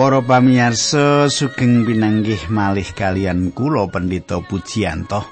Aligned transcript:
Para 0.00 0.24
pamirsa 0.24 1.28
sugeng 1.28 1.84
pinanggih 1.84 2.48
malih 2.48 2.88
kalian 2.96 3.52
kula 3.52 3.84
Pendeta 3.92 4.40
Pujiyanto. 4.40 5.28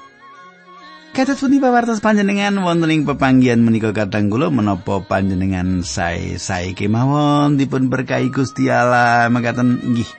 Kados 1.09 1.41
pundi 1.41 1.57
pawartos 1.57 2.05
panjenengan 2.05 2.53
wonten 2.61 2.93
ing 2.93 3.01
pepanggihan 3.01 3.57
menika 3.65 3.97
katang 3.97 4.29
kula 4.29 4.53
menapa 4.53 5.01
panjenengan 5.01 5.81
sae-sae 5.81 6.77
kemawon 6.77 7.57
dipun 7.57 7.89
berkahi 7.89 8.29
Gusti 8.29 8.69
Allah 8.69 9.25
mekaten 9.33 9.89
nggih. 9.89 10.09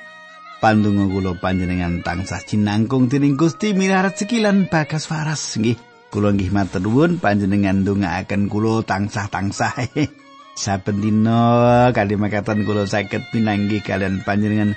Pandonga 0.59 1.07
kula 1.07 1.39
panjenengan 1.39 2.03
tansah 2.03 2.43
jinangkung 2.43 3.07
dening 3.07 3.39
Gusti 3.39 3.71
mirarat 3.71 4.19
sekilan 4.19 4.67
bagas 4.67 5.07
waras 5.15 5.63
nggih. 5.63 5.79
Kula 6.11 6.35
nggih 6.35 6.51
matur 6.51 6.83
nuwun 6.83 7.23
panjenengan 7.23 7.87
ndongaaken 7.87 8.51
kula 8.51 8.83
tansah-tansah. 8.83 9.79
saben 10.59 11.03
dina 11.03 11.89
kali 11.95 12.15
makatan 12.19 12.65
kula 12.67 12.89
saged 12.89 13.23
pinanggih 13.31 13.83
kalian 13.83 14.23
panjenengan 14.25 14.75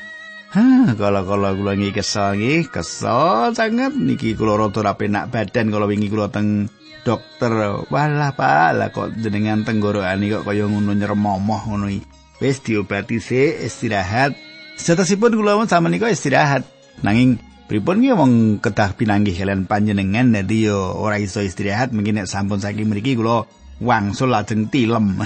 Ha, 0.53 0.93
kala-kala 0.93 1.57
kula 1.57 1.73
nggih 1.73 1.97
kesel 1.97 2.37
nggih, 2.37 2.69
kesel 2.69 3.57
sanget 3.57 3.97
niki 3.97 4.37
kula 4.37 4.53
rada 4.53 4.85
ra 4.85 4.93
penak 4.93 5.33
badan 5.33 5.73
kala 5.73 5.89
wingi 5.89 6.13
kula 6.13 6.29
teng 6.29 6.69
dokter. 7.01 7.81
Walah, 7.89 8.37
Pak, 8.37 8.69
lah 8.77 8.93
kok 8.93 9.17
jenengan 9.17 9.65
tenggorokane 9.65 10.29
kok 10.29 10.45
kaya 10.45 10.69
ngono 10.69 10.93
nyremomoh 10.93 11.57
ngono 11.57 11.89
iki. 11.89 12.05
Wis 12.37 12.61
diobati 12.61 13.17
sik, 13.17 13.65
istirahat. 13.65 14.37
Setetipun 14.77 15.33
kula 15.33 15.57
mun 15.57 15.65
sama 15.65 15.89
nika 15.89 16.05
istirahat. 16.13 16.69
Nanging 17.01 17.41
pripun 17.65 18.05
nggih 18.05 18.13
wong 18.13 18.61
kedah 18.61 18.93
pinanggih 18.93 19.33
kalian 19.33 19.65
panjenengan 19.65 20.37
dadi 20.37 20.69
yo 20.69 20.93
ora 21.01 21.17
iso 21.17 21.41
istirahat 21.41 21.89
mungkin 21.97 22.21
nek 22.21 22.29
sampun 22.29 22.61
saking 22.61 22.93
mriki 22.93 23.17
kula 23.17 23.49
wangsul 23.81 24.29
lajeng 24.33 24.69
tilem. 24.69 25.21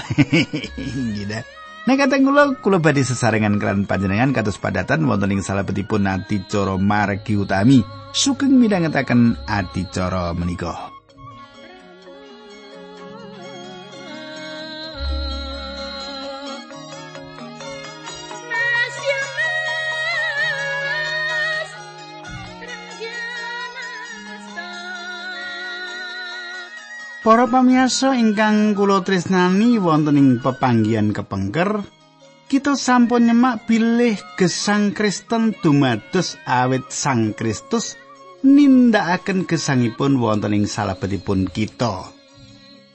gitu. 1.16 1.40
Nek 1.88 1.96
kateng 2.04 2.28
kula 2.28 2.52
kula 2.60 2.78
badhe 2.84 3.00
sesarengan 3.00 3.56
kelan 3.56 3.88
panjenengan 3.88 4.36
kados 4.36 4.60
padatan 4.60 5.08
wonten 5.08 5.32
ing 5.32 5.40
salebetipun 5.40 6.04
adicara 6.04 6.76
margi 6.76 7.32
utami. 7.40 7.80
Sugeng 8.12 8.60
midhangetaken 8.60 9.40
adicara 9.48 10.36
menika. 10.36 10.97
Para 27.18 27.50
pamirsa 27.50 28.14
ingkang 28.14 28.78
kula 28.78 29.02
tresnani 29.02 29.74
wonten 29.82 30.14
ing 30.14 30.28
pepanggihan 30.38 31.10
kepengker, 31.10 31.82
kita 32.46 32.78
sampun 32.78 33.26
nyemak 33.26 33.66
bilih 33.66 34.14
gesang 34.38 34.94
Kristen 34.94 35.50
dumados 35.58 36.38
awit 36.46 36.86
Sang 36.94 37.34
Kristus 37.34 37.98
nindakaken 38.46 39.50
gesangipun 39.50 40.22
wonten 40.22 40.54
ing 40.54 40.70
salebetipun 40.70 41.50
kita. 41.50 42.06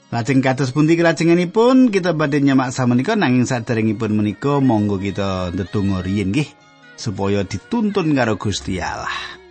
Lajeng 0.08 0.40
kados 0.40 0.72
pundi 0.72 0.96
kelajenganipun 0.96 1.92
kita 1.92 2.16
badhe 2.16 2.40
nyemak 2.40 2.72
samenika 2.72 3.20
nanging 3.20 3.44
saderengipun 3.44 4.16
menika 4.16 4.56
monggo 4.56 4.96
kita 4.96 5.52
ndedonga 5.52 6.00
riyin 6.00 6.32
nggih 6.32 6.48
supaya 6.96 7.44
dituntun 7.44 8.16
karo 8.16 8.40
Gusti 8.40 8.80
Allah. 8.80 9.43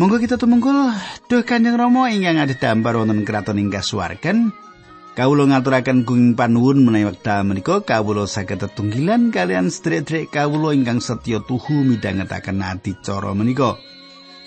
Monggo 0.00 0.16
kita 0.16 0.40
tumungkul 0.40 0.88
duh 1.28 1.44
Kanjeng 1.44 1.76
Rama 1.76 2.08
ingkang 2.08 2.40
adhedhampar 2.40 2.96
wonten 2.96 3.28
kraton 3.28 3.60
ing 3.60 3.68
kasuwargan. 3.68 4.48
Kawula 5.12 5.44
ngaturaken 5.44 6.08
gunging 6.08 6.32
panuwun 6.32 6.88
menawi 6.88 7.12
wekdal 7.12 7.44
menika 7.44 7.84
kawula 7.84 8.24
saged 8.24 8.64
tetunggilan 8.64 9.28
kalian 9.28 9.68
sedherek 9.68 10.32
kawula 10.32 10.72
ingkang 10.72 11.04
setya 11.04 11.44
tuhu 11.44 11.84
midhangetaken 11.84 12.64
adicara 12.64 13.36
menika. 13.36 13.76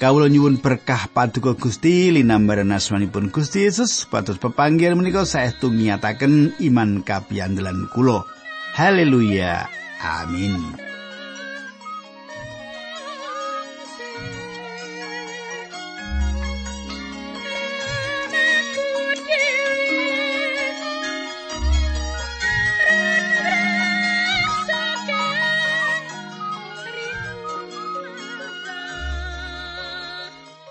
Kawula 0.02 0.34
nyuwun 0.34 0.58
berkah 0.58 1.06
paduka 1.14 1.54
Gusti 1.54 2.10
linambaran 2.10 2.74
asmanipun 2.74 3.30
Gusti 3.30 3.70
Yesus 3.70 4.10
pados 4.10 4.42
pepanggihan 4.42 4.98
menika 4.98 5.30
saestu 5.30 5.70
ngiyataken 5.70 6.58
iman 6.58 7.06
kapiandelan 7.06 7.86
kula. 7.94 8.26
Haleluya. 8.74 9.70
Amin. 10.02 10.95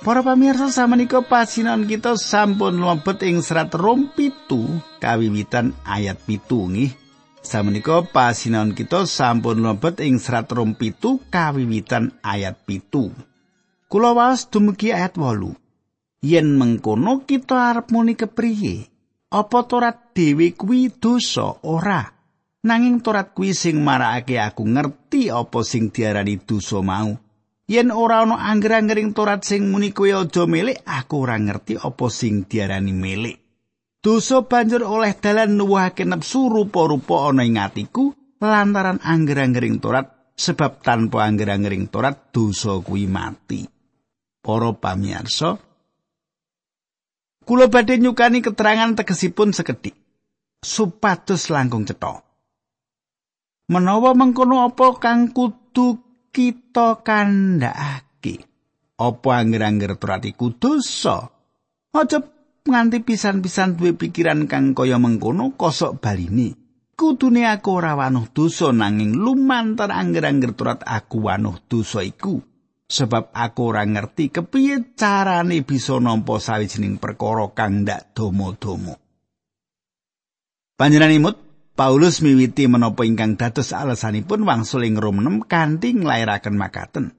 Para 0.04 0.20
pamirsa 0.20 0.68
samenika 0.68 1.24
pasinan 1.24 1.88
kita 1.88 2.20
sampun 2.20 2.76
mlebet 2.76 3.24
ing 3.24 3.40
serat 3.40 3.72
rom 3.72 4.12
pitu 4.12 4.68
kawiwitan 5.00 5.72
ayat 5.80 6.20
pitu 6.28 6.68
nggih. 6.68 6.92
Samenika 7.40 8.04
pasinan 8.04 8.76
kita 8.76 9.08
sampun 9.08 9.64
mlebet 9.64 10.04
ing 10.04 10.20
serat 10.20 10.52
rom 10.52 10.76
pitu 10.76 11.24
kawiwitan 11.32 12.20
ayat 12.20 12.68
pitu. 12.68 13.16
Kula 13.88 14.12
waos 14.12 14.44
dumugi 14.52 14.92
ayat 14.92 15.16
8. 15.16 15.56
Yen 16.20 16.52
mengkono 16.52 17.24
kita 17.24 17.72
arep 17.72 17.88
muni 17.88 18.12
kepriye? 18.12 18.84
Apa 19.32 19.64
torat 19.64 20.12
dhewe 20.12 20.52
kuwi 20.52 20.92
dosa 20.92 21.64
ora? 21.64 22.04
Nanging 22.60 23.00
torat 23.00 23.32
kuwi 23.32 23.56
sing 23.56 23.80
marakake 23.80 24.36
aku 24.36 24.68
ngerti 24.68 25.32
apa 25.32 25.64
sing 25.64 25.88
diarani 25.88 26.36
dosa 26.44 26.84
mau. 26.84 27.23
Yen 27.64 27.88
ora 27.88 28.20
ana 28.20 28.36
angger-anggering 28.52 29.16
Torat 29.16 29.40
sing 29.40 29.72
muni 29.72 29.88
kowe 29.96 30.04
aja 30.12 30.44
milik, 30.44 30.84
aku 30.84 31.24
ora 31.24 31.40
ngerti 31.40 31.80
apa 31.80 32.06
sing 32.12 32.44
diarani 32.44 32.92
milik. 32.92 33.36
Dosa 34.04 34.44
banjur 34.44 34.84
oleh 34.84 35.16
dalan 35.16 35.56
nuwuhake 35.56 36.04
nepsu 36.04 36.52
rupa-rupa 36.52 37.32
ana 37.32 37.40
ing 37.40 37.56
atiku 37.56 38.12
lantaran 38.36 39.00
angger-anggering 39.00 39.80
Torat 39.80 40.36
sebab 40.36 40.84
tanpa 40.84 41.24
angger-anggering 41.24 41.88
Torat 41.88 42.28
dosa 42.28 42.84
kuwi 42.84 43.08
mati. 43.08 43.64
Para 44.44 44.76
pamirsa, 44.76 45.56
kula 47.48 47.72
badhe 47.72 47.96
nyukani 47.96 48.44
keterangan 48.44 48.92
tegesipun 48.92 49.56
sekedhik 49.56 49.96
supados 50.60 51.48
langkung 51.48 51.88
cetha. 51.88 52.20
Menawa 53.72 54.12
mengkono 54.12 54.68
apa 54.68 55.00
kang 55.00 55.32
kudu 55.32 56.03
kita 56.34 57.06
kandhakake. 57.06 58.42
Apa 58.98 59.30
angger-angger 59.38 59.94
turat 59.94 60.22
iku 60.26 60.50
dosa 60.58 61.30
aja 61.94 62.18
nganti 62.66 63.06
pisan-pisan 63.06 63.78
duwe 63.78 63.94
pikiran 63.94 64.50
kang 64.50 64.74
kaya 64.74 64.98
mengkono 64.98 65.54
kosok 65.54 66.02
baline. 66.02 66.58
Kudune 66.94 67.46
aku 67.46 67.70
ora 67.74 67.98
wanuh 67.98 68.30
dosa 68.30 68.70
nanging 68.70 69.18
lumantar 69.18 69.90
angger-angger 69.90 70.54
turat 70.58 70.82
aku 70.82 71.30
wanuh 71.30 71.58
dosa 71.70 72.02
iku. 72.02 72.42
Sebab 72.84 73.34
aku 73.34 73.60
ora 73.74 73.82
ngerti 73.82 74.30
kepiye 74.30 74.94
carane 74.94 75.64
bisa 75.66 75.98
nampa 75.98 76.38
sawijining 76.38 77.02
perkara 77.02 77.50
kang 77.50 77.82
ndak 77.82 78.14
domo-domo. 78.14 78.94
Panjenenganipun 80.74 81.43
Paulus 81.74 82.22
miwiti 82.22 82.70
menapa 82.70 83.02
ingkang 83.02 83.34
dados 83.34 83.74
alasanipun 83.74 84.46
wangsul 84.46 84.86
ing 84.86 84.94
Rom 84.94 85.18
6 85.18 85.50
kanthi 85.50 85.98
nglairaken 85.98 86.54
makaten. 86.54 87.18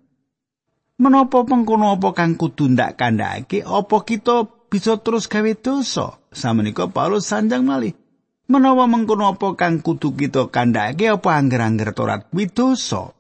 Menapa 0.96 1.44
pengkono 1.44 2.00
apa 2.00 2.16
kang 2.16 2.40
kudu 2.40 2.72
ndak 2.72 2.96
kandhake 2.96 3.68
apa 3.68 3.98
kita 4.08 4.48
bisa 4.72 4.96
terus 5.04 5.28
gawe 5.28 5.52
dosa? 5.60 6.24
Samenika 6.32 6.88
Paulus 6.88 7.28
sanjang 7.28 7.68
malih. 7.68 8.00
Menawa 8.48 8.88
mengkono 8.88 9.28
apa 9.28 9.60
kang 9.60 9.84
kudu 9.84 10.16
kita 10.16 10.48
kandhake 10.48 11.12
apa 11.12 11.36
angger-angger 11.36 11.92
Torat 11.92 12.32
kuwi 12.32 12.48
dosa? 12.48 13.12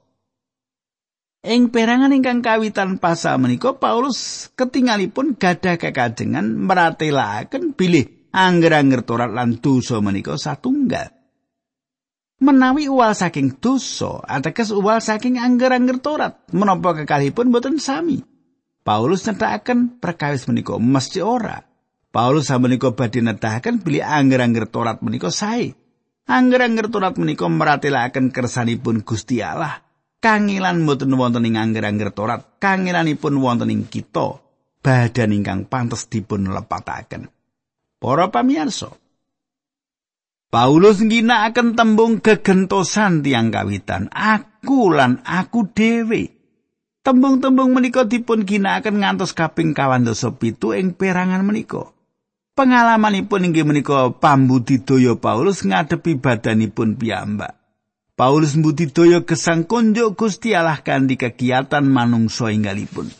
Ing 1.43 1.67
perangan 1.67 2.15
ingkang 2.15 2.39
kawitan 2.39 2.95
pasal 2.95 3.43
menika 3.43 3.75
Paulus 3.75 4.47
ketingalipun 4.55 5.35
gadah 5.35 5.75
kekajengan 5.75 6.47
meratelaken 6.47 7.75
bilih 7.75 8.31
angger-angger 8.31 9.03
Torat 9.03 9.35
lan 9.35 9.59
dosa 9.59 9.99
menika 9.99 10.39
satunggal. 10.39 11.14
Menawi 12.39 12.91
uwal 12.91 13.15
saking 13.15 13.55
dosa 13.57 14.19
ateges 14.27 14.75
uwal 14.75 14.99
saking 14.99 15.39
angger-angger 15.39 16.03
Torat 16.03 16.45
menapa 16.51 16.95
kekalipun 17.03 17.51
boten 17.51 17.79
sami? 17.79 18.23
Paulus 18.85 19.25
nyetakaken 19.25 19.97
perkawis 19.97 20.45
menika 20.45 20.77
mesti 20.77 21.23
ora? 21.23 21.57
Paulus 22.13 22.47
samenika 22.47 22.93
badhe 22.93 23.19
nedahaken 23.19 23.81
bilih 23.81 24.05
angger-angger 24.05 24.69
Torat 24.69 25.01
menika 25.01 25.33
sae. 25.33 25.73
Angger-angger 26.29 26.87
Torat 26.93 27.17
menika 27.17 27.49
meratelaken 27.49 28.29
kersanipun 28.29 29.01
Gusti 29.01 29.41
Allah. 29.41 29.81
Kangilan 30.21 30.85
boten 30.85 31.11
wonten 31.17 31.49
ing 31.49 31.57
angger-angger 31.57 32.13
Torat 32.13 32.61
kangilanipun 32.61 33.41
wonten 33.41 33.73
ing 33.73 33.89
kita. 33.89 34.37
Badan 34.85 35.33
ingkang 35.33 35.65
pantes 35.65 36.05
dipun 36.05 36.45
lepataken. 36.45 37.25
Para 37.97 38.29
pamirsa 38.29 38.93
Paulus 40.53 41.01
ngginakaken 41.01 41.73
tembung 41.75 42.21
gegentosan 42.21 43.25
tiang 43.25 43.49
kawitan, 43.51 44.07
aku 44.13 44.93
lan 44.93 45.19
aku 45.25 45.67
dhewe. 45.73 46.31
Tembung-tembung 47.05 47.69
menika 47.69 48.01
dipun 48.01 48.49
ginakaken 48.49 49.03
ngantos 49.03 49.37
kaping 49.37 49.77
kawan 49.77 50.05
dosa 50.09 50.33
pitu 50.33 50.73
ing 50.73 50.97
perangan 50.97 51.45
menika. 51.45 51.93
Pengalamanipun 52.55 53.51
inggih 53.51 53.67
menika 53.67 54.15
pambudidaya 54.15 55.19
Paulus 55.19 55.61
ngadepi 55.67 56.17
badanipun 56.17 56.95
piyambak. 56.95 57.59
Paulus 58.15 58.55
mbudidaya 58.55 59.27
gesang 59.27 59.67
konjuk 59.67 60.15
Gusti 60.15 60.55
Allah 60.55 60.79
kanthi 60.79 61.19
kegiatan 61.19 61.83
manungsa 61.83 62.47
inggalipun. 62.47 63.11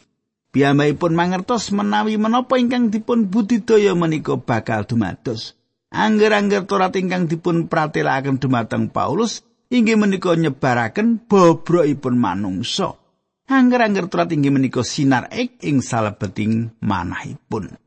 Piyambakipun 0.56 1.12
mangertos 1.12 1.76
menawi 1.76 2.16
menapa 2.16 2.56
ingkang 2.56 2.88
dipun 2.88 3.28
budidaya 3.28 3.92
menika 3.92 4.40
bakal 4.40 4.88
dumados. 4.88 5.60
Angger-angger 5.96 6.68
Torat 6.68 6.92
ingkang 7.00 7.32
dipun 7.32 7.72
pratelakaken 7.72 8.36
dumateng 8.36 8.92
Paulus 8.92 9.48
inggih 9.72 9.96
menika 9.96 10.36
nyebaraken 10.36 11.24
bobrokipun 11.24 12.20
manungsa. 12.20 13.00
Angger-angger 13.46 14.12
turat 14.12 14.28
inggih 14.28 14.52
menika 14.52 14.82
sinar 14.82 15.30
ek 15.30 15.62
ing 15.64 15.80
salebeting 15.80 16.76
manahipun. 16.82 17.78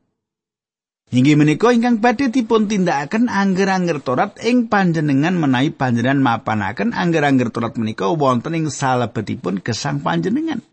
Inggih 1.09 1.35
menika 1.37 1.69
ingkang 1.69 2.01
badhe 2.01 2.33
dipun 2.33 2.65
tindakaken 2.65 3.29
angger-angger 3.29 4.01
Torat 4.01 4.41
ing 4.41 4.69
panjenengan 4.69 5.37
menawi 5.37 5.73
panjenengan 5.73 6.21
mapanaken 6.21 6.93
angger-angger 6.97 7.53
Torat 7.53 7.77
menika 7.77 8.09
wonten 8.09 8.57
ing 8.57 8.73
salebetipun 8.73 9.61
gesang 9.61 10.01
panjenengan. 10.01 10.65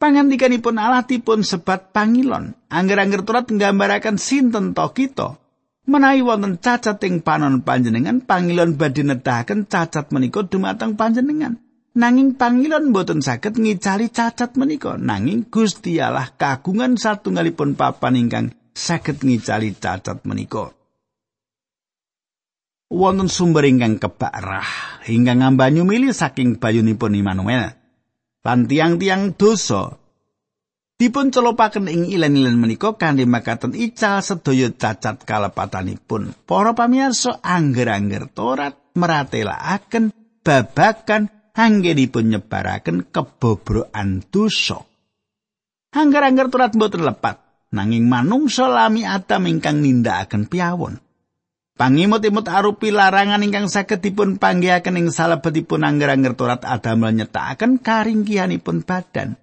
Pangandikanipun 0.00 0.80
Allah 0.80 1.04
dipun 1.04 1.44
sebat 1.44 1.92
pangilon. 1.92 2.56
Angger-angger 2.72 3.22
Torat 3.26 3.46
nggambaraken 3.46 4.16
sinten 4.16 4.72
to 4.72 4.86
kita. 4.96 5.36
Menawi 5.88 6.20
wonten 6.20 6.60
cacat 6.60 7.00
ing 7.08 7.24
panon 7.24 7.64
panjenengan, 7.64 8.20
pangilon 8.20 8.76
badhe 8.76 9.00
nedahaken 9.00 9.64
cacat 9.64 10.12
menika 10.12 10.44
dumateng 10.44 10.98
panjenengan. 10.98 11.56
Nanging 11.90 12.38
pangilon 12.38 12.94
boten 12.94 13.18
saged 13.18 13.58
ngicali 13.58 14.12
cacat 14.14 14.54
menika, 14.54 14.94
nanging 14.94 15.48
Gusti 15.50 15.98
Allah 15.98 16.30
kagungan 16.36 16.94
satunggalipun 16.94 17.74
papan 17.74 18.14
ingkang 18.14 18.46
saged 18.76 19.24
ngicali 19.26 19.74
cacat 19.74 20.22
menika. 20.22 20.70
Wonten 22.90 23.30
sumber 23.30 23.66
ingkang 23.66 24.02
kebak 24.02 24.34
rah, 24.34 24.70
ingkang 25.06 25.42
ngambanyu 25.42 25.86
milih 25.86 26.10
saking 26.10 26.58
bayunipun 26.58 27.14
Immanuel. 27.14 27.74
Lan 28.40 28.64
tiang-tiang 28.64 29.36
dosa 29.36 29.99
dipun 31.00 31.32
celopaken 31.32 31.88
ing 31.88 32.12
ilen-ilen 32.12 32.60
menika 32.60 32.92
kanthi 32.92 33.24
makaten 33.24 33.72
ical 33.72 34.20
sedaya 34.20 34.68
cacat 34.68 35.24
kalepatanipun. 35.24 36.36
Para 36.44 36.76
pamirsa 36.76 37.40
angger-angger 37.40 38.28
Torat 38.36 38.76
meratelaken 38.92 40.12
babakan 40.44 41.32
anggenipun 41.56 42.36
nyebaraken 42.36 43.08
kebobrokan 43.08 44.28
dosa. 44.28 44.84
Angger-angger 45.90 46.52
turat 46.52 46.76
mboten 46.76 47.02
lepat, 47.02 47.66
nanging 47.72 48.04
manungsa 48.06 48.68
lami 48.68 49.02
Adam 49.08 49.48
ingkang 49.48 49.80
nindakaken 49.80 50.46
piyawon. 50.46 51.00
Pangimut-imut 51.80 52.44
arupi 52.44 52.92
larangan 52.92 53.40
ingkang 53.40 53.72
saged 53.72 54.04
dipun 54.04 54.36
panggihaken 54.36 55.00
ing 55.00 55.08
salebetipun 55.08 55.80
angger-angger 55.80 56.36
turat 56.36 56.60
Adam 56.60 57.08
nyetakaken 57.08 57.80
karingkihanipun 57.80 58.84
badan. 58.84 59.39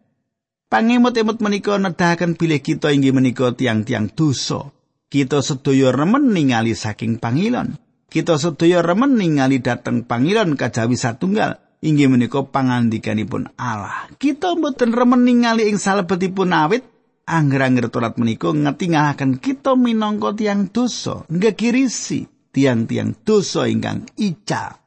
Pangimut-imut 0.68 1.40
menika 1.40 1.80
nedahaken 1.80 2.36
bilih 2.36 2.60
kita 2.60 2.92
inggih 2.92 3.16
menika 3.16 3.56
tiang-tiang 3.56 4.12
dosa. 4.12 4.68
Kita 5.08 5.40
sedaya 5.40 5.96
remen 5.96 6.36
ningali 6.36 6.76
saking 6.76 7.24
pangilon. 7.24 7.80
Kita 8.12 8.36
sedaya 8.36 8.84
remen 8.84 9.16
ningali 9.16 9.64
dhateng 9.64 10.04
pangilon 10.04 10.60
kajawi 10.60 11.00
satunggal. 11.00 11.64
inggih 11.82 12.10
menika 12.10 12.42
pangandikanipun 12.44 13.54
Allah. 13.56 14.10
Kita 14.18 14.58
mboten 14.58 14.92
remen 14.92 15.24
ningali 15.24 15.70
ing 15.70 15.78
salebetipun 15.78 16.52
awit 16.52 16.84
angger-angger 17.28 17.92
turat 17.92 18.16
menika 18.18 18.50
ngetingahaken 18.50 19.38
kita 19.38 19.76
minangka 19.76 20.34
tiang 20.34 20.72
dosa, 20.72 21.28
ngegirisi 21.28 22.52
tiang-tiang 22.56 23.14
dosa 23.22 23.70
ingkang 23.70 24.08
ica. 24.18 24.87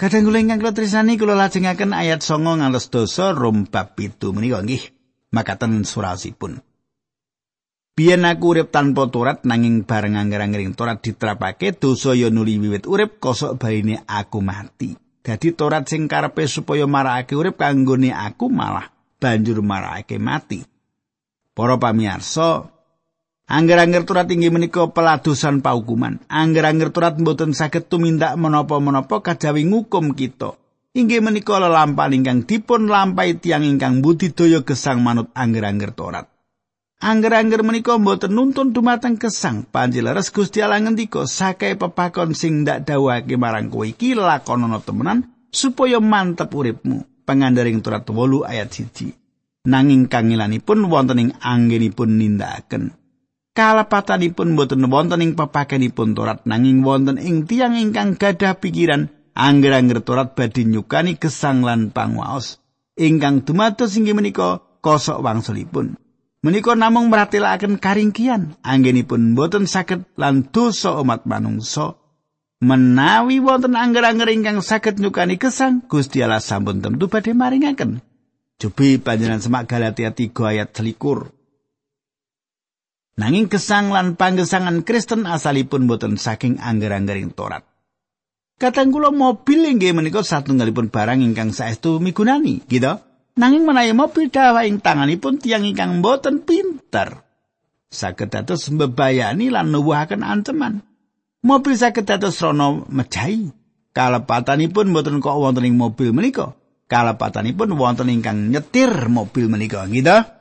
Kadang 0.00 0.24
kula 0.24 0.40
ingkang 0.40 0.64
kula 0.64 0.72
tresnani 0.72 1.20
kula 1.20 1.36
lajengaken 1.36 1.92
ayat 1.92 2.24
9 2.24 2.40
ngantos 2.40 2.88
dosa 2.88 3.36
Rom 3.36 3.68
bab 3.68 3.92
7 4.00 4.32
menika 4.32 4.64
nggih. 4.64 4.96
Makaten 5.36 5.84
surasipun. 5.84 6.56
Biyen 7.92 8.24
aku 8.24 8.56
urip 8.56 8.72
tanpa 8.72 9.12
turat 9.12 9.44
nanging 9.44 9.84
bareng 9.84 10.16
angger-angering 10.16 10.72
turat 10.72 11.04
diterapake 11.04 11.76
dosa 11.76 12.16
ya 12.16 12.32
nuli 12.32 12.56
wiwit 12.56 12.88
urip 12.88 13.20
kosok 13.20 13.60
baine 13.60 14.00
aku 14.08 14.40
mati. 14.40 14.96
Dadi 15.20 15.52
Torat 15.52 15.84
sing 15.84 16.08
karepe 16.08 16.48
supaya 16.48 16.88
marakake 16.88 17.36
urip 17.36 17.60
kanggone 17.60 18.08
aku 18.08 18.48
malah 18.48 18.88
banjur 19.20 19.60
marakake 19.60 20.16
mati. 20.16 20.64
Para 21.52 21.76
pamirsa, 21.76 22.72
angger-angger 23.50 24.06
Torat 24.06 24.30
inggih 24.30 24.54
menika 24.54 24.86
peladusan 24.94 25.58
paukuman. 25.58 26.22
Angger-angger 26.30 26.94
Torat 26.94 27.18
mboten 27.18 27.50
saged 27.50 27.90
tumindak 27.90 28.38
menapa-menapa 28.38 29.18
kajawi 29.18 29.66
ngukum 29.66 30.14
kita. 30.14 30.54
Inggih 30.94 31.18
menika 31.18 31.58
lelampahan 31.58 32.14
ingkang 32.14 32.46
dipun 32.46 32.86
lampahi 32.86 33.38
tiang 33.42 33.66
ingkang 33.66 34.02
budidaya 34.02 34.62
gesang 34.62 35.02
manut 35.02 35.34
angger-angger 35.34 35.90
Torat. 35.90 36.26
Angger-angger 37.00 37.64
menika 37.64 37.96
mboten 37.96 38.36
nuntun 38.36 38.76
dumateng 38.76 39.16
kesang. 39.16 39.64
Panjileres 39.64 40.28
Gusti 40.28 40.60
Allah 40.60 40.84
ngendika, 40.84 41.24
"Sakai 41.24 41.74
pepakon 41.74 42.36
sing 42.36 42.62
ndak 42.62 42.84
dawuhake 42.84 43.40
marang 43.40 43.72
kowe 43.72 43.88
iki 43.88 44.12
lakonana 44.12 44.84
temenan 44.84 45.32
supaya 45.48 45.96
mantep 45.96 46.52
uripmu." 46.52 47.24
Pangandaring 47.24 47.80
turat 47.80 48.04
8 48.04 48.44
ayat 48.44 48.68
1. 48.68 49.16
Nanging 49.64 50.12
kangilanipun 50.12 50.92
wonten 50.92 51.24
ing 51.24 51.30
anggenipun 51.40 52.20
nindakaken. 52.20 52.99
Kalepatanipun 53.60 54.56
mboten 54.56 54.88
wonten 54.88 55.20
ing 55.20 55.36
pepakenipun 55.36 56.16
Torat 56.16 56.48
nanging 56.48 56.80
wonten 56.80 57.20
ing 57.20 57.44
tiang 57.44 57.76
ingkang 57.76 58.16
gadah 58.16 58.56
pikiran 58.56 59.12
angger-angger 59.36 60.00
Torat 60.00 60.32
badhe 60.32 60.64
nyukani 60.64 61.20
gesang 61.20 61.60
lan 61.60 61.92
pangwaos 61.92 62.56
ingkang 62.96 63.44
dumados 63.44 63.96
inggih 64.00 64.16
menika 64.16 64.60
kosok 64.80 65.20
wangsulipun. 65.24 65.96
Menika 66.40 66.72
namung 66.72 67.12
meratelaken 67.12 67.76
karingkian, 67.76 68.56
anggenipun 68.64 69.36
boten 69.36 69.68
saged 69.68 70.08
lan 70.16 70.48
dosa 70.48 70.96
umat 70.96 71.28
manungsa. 71.28 72.00
Menawi 72.64 73.44
wonten 73.44 73.76
angger-angger 73.76 74.32
ingkang 74.32 74.64
saged 74.64 74.96
nyukani 75.00 75.36
kesang, 75.36 75.84
Gusti 75.84 76.24
Allah 76.24 76.40
sampun 76.40 76.80
tentu 76.80 77.12
badhe 77.12 77.36
maringaken. 77.36 78.00
Cobi 78.60 78.96
panjenengan 79.00 79.40
semak 79.40 79.68
Galatia 79.68 80.12
3 80.12 80.32
ayat 80.32 80.68
21. 80.72 81.39
Nanging 83.20 83.52
kesang 83.52 83.92
lan 83.92 84.16
panggesangan 84.16 84.80
Kristen 84.80 85.28
asalipun 85.28 85.84
boten 85.84 86.16
saking 86.16 86.56
angger-anggering 86.56 87.36
Torat. 87.36 87.68
Kadang 88.56 88.88
kula 88.88 89.12
mobil 89.12 89.60
inggih 89.68 89.92
menika 89.92 90.24
satunggalipun 90.24 90.88
barang 90.88 91.20
ingkang 91.20 91.52
saestu 91.52 92.00
migunani, 92.00 92.64
gitu. 92.64 92.96
Nanging 93.36 93.68
menawi 93.68 93.92
mobil 93.92 94.32
dawa 94.32 94.64
ing 94.64 94.80
tanganipun 94.80 95.36
tiang 95.36 95.68
ingkang 95.68 96.00
boten 96.00 96.48
pinter. 96.48 97.20
Saged 97.92 98.32
dados 98.32 98.72
mbebayani 98.72 99.52
lan 99.52 99.68
nuwuhaken 99.68 100.24
anceman. 100.24 100.80
Mobil 101.44 101.76
saged 101.76 102.08
dados 102.08 102.40
rono 102.40 102.88
mejahi. 102.88 103.52
Kalepatanipun 103.92 104.96
boten 104.96 105.20
kok 105.20 105.36
wonten 105.36 105.68
ing 105.68 105.76
mobil 105.76 106.16
menika. 106.16 106.56
Kalepatanipun 106.88 107.76
wonten 107.76 108.08
ingkang 108.08 108.48
nyetir 108.48 109.12
mobil 109.12 109.52
menika 109.52 109.84
gitu. 109.92 110.39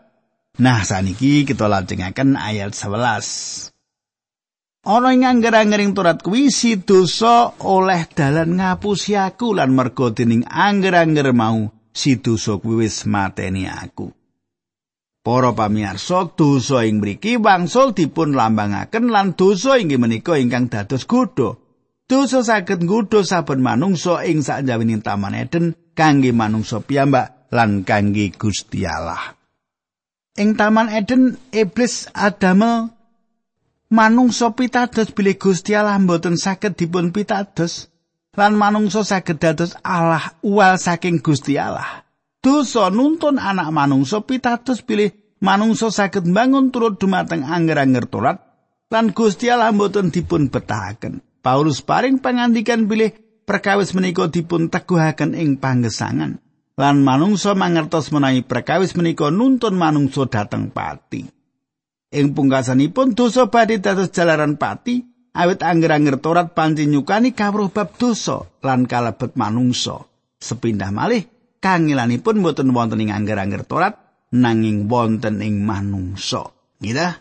Nah, 0.59 0.83
saniki 0.83 1.47
kita 1.47 1.71
lajengaken 1.71 2.35
ayat 2.35 2.75
11. 2.75 3.71
Ana 4.83 5.15
ing 5.15 5.23
angger-angering 5.23 5.95
turat 5.95 6.19
kuwi 6.19 6.51
si 6.51 6.75
dosa 6.83 7.55
oleh 7.63 8.03
dalan 8.11 8.59
ngapusi 8.59 9.15
aku 9.15 9.55
lan 9.55 9.71
mergo 9.71 10.11
dening 10.11 10.43
angger-angger 10.43 11.31
mau 11.31 11.71
si 11.95 12.19
dosa 12.19 12.59
kuwi 12.59 12.83
wis 12.83 13.07
mateni 13.07 13.71
aku. 13.71 14.11
Para 15.23 15.55
pamirsa, 15.55 16.27
dosa 16.35 16.83
ing 16.83 16.99
mriki 16.99 17.39
wangsul 17.39 17.95
dipun 17.95 18.35
lambangaken 18.35 19.15
lan 19.15 19.39
dosa 19.39 19.79
inggih 19.79 19.99
menika 19.99 20.35
ingkang 20.35 20.67
dados 20.67 21.07
godha. 21.07 21.55
Dosa 22.03 22.43
saged 22.43 22.83
nggodha 22.83 23.23
saben 23.23 23.63
manungsa 23.63 24.27
ing 24.27 24.43
sakjawining 24.43 24.99
taman 25.07 25.39
Eden 25.39 25.79
kangge 25.95 26.35
manungsa 26.35 26.83
piyambak 26.83 27.47
lan 27.55 27.87
kangge 27.87 28.35
Gusti 28.35 28.83
Allah. 28.83 29.38
Ing 30.39 30.55
taman 30.55 30.87
Eden 30.87 31.35
iblis 31.51 32.07
adamel 32.15 32.95
manungsa 33.91 34.55
pitados 34.55 35.11
bilih 35.11 35.35
Gusti 35.35 35.75
Allah 35.75 35.99
mboten 35.99 36.39
saged 36.39 36.79
dipun 36.79 37.11
pitados. 37.11 37.91
lan 38.39 38.55
manungsa 38.55 39.03
saged 39.03 39.35
dados 39.43 39.75
Allah 39.83 40.31
uwal 40.39 40.79
saking 40.79 41.19
Gusti 41.19 41.59
Allah. 41.59 42.07
Dosa 42.39 42.87
nuntun 42.87 43.35
anak 43.35 43.67
manungsa 43.75 44.23
pitados 44.23 44.79
pilih 44.79 45.11
manungsa 45.43 45.91
saged 45.91 46.23
bangun 46.23 46.71
turut 46.71 46.95
dumateng 46.95 47.43
anger-anger 47.43 48.07
torat 48.07 48.39
lan 48.87 49.11
Gusti 49.11 49.51
Allah 49.51 49.75
mboten 49.75 50.07
dipun 50.07 50.47
betahaken. 50.47 51.19
Paulus 51.43 51.83
paring 51.83 52.23
pangandikan 52.23 52.87
bilih 52.87 53.11
perkawis 53.43 53.91
menika 53.91 54.31
dipun 54.31 54.71
teguhaken 54.71 55.35
ing 55.35 55.59
panggesangan 55.59 56.39
lan 56.79 57.03
manungsa 57.03 57.59
mangertos 57.59 58.07
menawi 58.15 58.39
perkawis 58.47 58.95
menika 58.95 59.27
nuntun 59.27 59.75
manungsa 59.75 60.31
dhateng 60.31 60.71
pati. 60.71 61.27
Ing 62.09 62.31
pungkasanipun 62.31 63.13
dosa 63.13 63.51
badhe 63.51 63.83
dados 63.83 64.15
jalaran 64.15 64.55
pati 64.55 65.03
awit 65.35 65.59
angger-angger 65.59 66.23
Torat 66.23 66.55
pancen 66.55 66.89
nyukani 66.89 67.35
kawruh 67.35 67.69
bab 67.69 67.99
dosa 67.99 68.47
lan 68.63 68.87
kalebet 68.87 69.35
manungsa. 69.35 70.07
Sepindah 70.39 70.95
malih 70.95 71.27
kangilanipun 71.59 72.39
boten 72.39 72.71
wonten 72.71 73.03
ing 73.03 73.11
angger-angger 73.11 73.67
Torat 73.67 73.99
nanging 74.31 74.87
wonten 74.87 75.43
ing 75.43 75.61
manungsa. 75.67 76.47
Ngira 76.79 77.11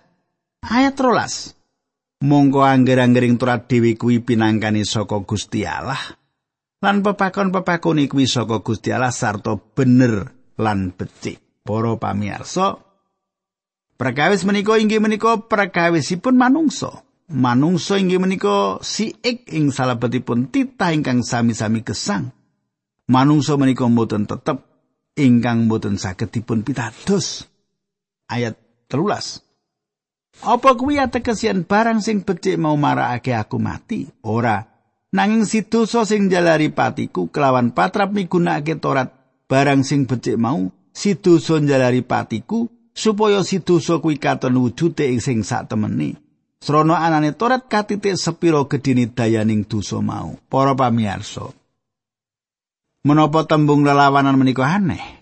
ayat 0.63 0.95
13. 0.95 1.59
Mongko 2.19 2.67
angger-anggering 2.67 3.39
turat 3.39 3.71
dhewe 3.71 3.95
kuwi 3.95 4.19
pinangkani 4.19 4.83
saka 4.83 5.23
Gusti 5.23 5.63
Allah. 5.63 6.18
Lan 6.79 7.03
pepakon-pepakon 7.03 8.07
kuwi 8.07 8.31
saka 8.31 8.63
Gusti 8.63 8.95
Allah 8.95 9.11
sarta 9.11 9.59
bener 9.59 10.31
lan 10.55 10.95
becik. 10.95 11.43
Para 11.69 12.01
pamirsa, 12.01 12.81
perkawis 14.01 14.49
menika 14.49 14.81
inggih 14.81 15.05
menika 15.05 15.37
perkawisipun 15.37 16.33
manungsa. 16.33 17.05
Manungsa 17.29 18.01
inggih 18.01 18.17
menika 18.17 18.81
siik 18.81 19.53
ing 19.53 19.69
salebetipun 19.69 20.49
titah 20.49 20.97
ingkang 20.97 21.21
sami-sami 21.21 21.85
gesang. 21.85 22.33
Manungsa 23.05 23.61
menika 23.61 23.85
mboten 23.85 24.25
tetep 24.25 24.65
ingkang 25.13 25.69
mboten 25.69 26.01
saged 26.01 26.33
dipun 26.33 26.65
pitados. 26.65 27.45
Ayat 28.33 28.57
13. 28.89 29.45
Apa 30.49 30.71
kuwi 30.73 31.03
ateges 31.03 31.45
barang 31.45 32.01
sing 32.01 32.25
becik 32.25 32.57
mau 32.57 32.81
marakake 32.81 33.37
aku 33.37 33.61
mati? 33.61 34.09
Ora. 34.25 34.68
Nanging 35.09 35.49
si 35.49 35.65
dosa 35.65 36.05
sing 36.05 36.29
jalari 36.29 36.69
patiku 36.69 37.33
kelawan 37.33 37.73
patrap 37.73 38.13
migunakake 38.13 38.77
Torat 38.77 39.09
barang 39.49 39.81
sing 39.81 40.05
becik 40.05 40.37
mau 40.37 40.69
si 40.93 41.17
dosa 41.17 41.57
jalari 41.65 42.05
patiku 42.05 42.69
supaya 42.93 43.41
si 43.41 43.65
dosa 43.65 44.03
kuwi 44.05 44.21
katon 44.21 44.61
wujude 44.61 45.09
ing 45.09 45.25
sing 45.25 45.41
sak 45.41 45.73
temene. 45.73 46.21
Srana 46.61 47.01
anane 47.01 47.33
Torat 47.33 47.71
katitik 47.71 48.21
sepira 48.21 48.61
gedine 48.69 49.09
dayaning 49.09 49.65
dosa 49.65 50.05
mau. 50.05 50.37
Para 50.53 50.77
pamirsa. 50.77 51.49
Menapa 53.07 53.49
tembung 53.49 53.87
lelawanan 53.87 54.37
menika 54.37 54.69
aneh? 54.69 55.19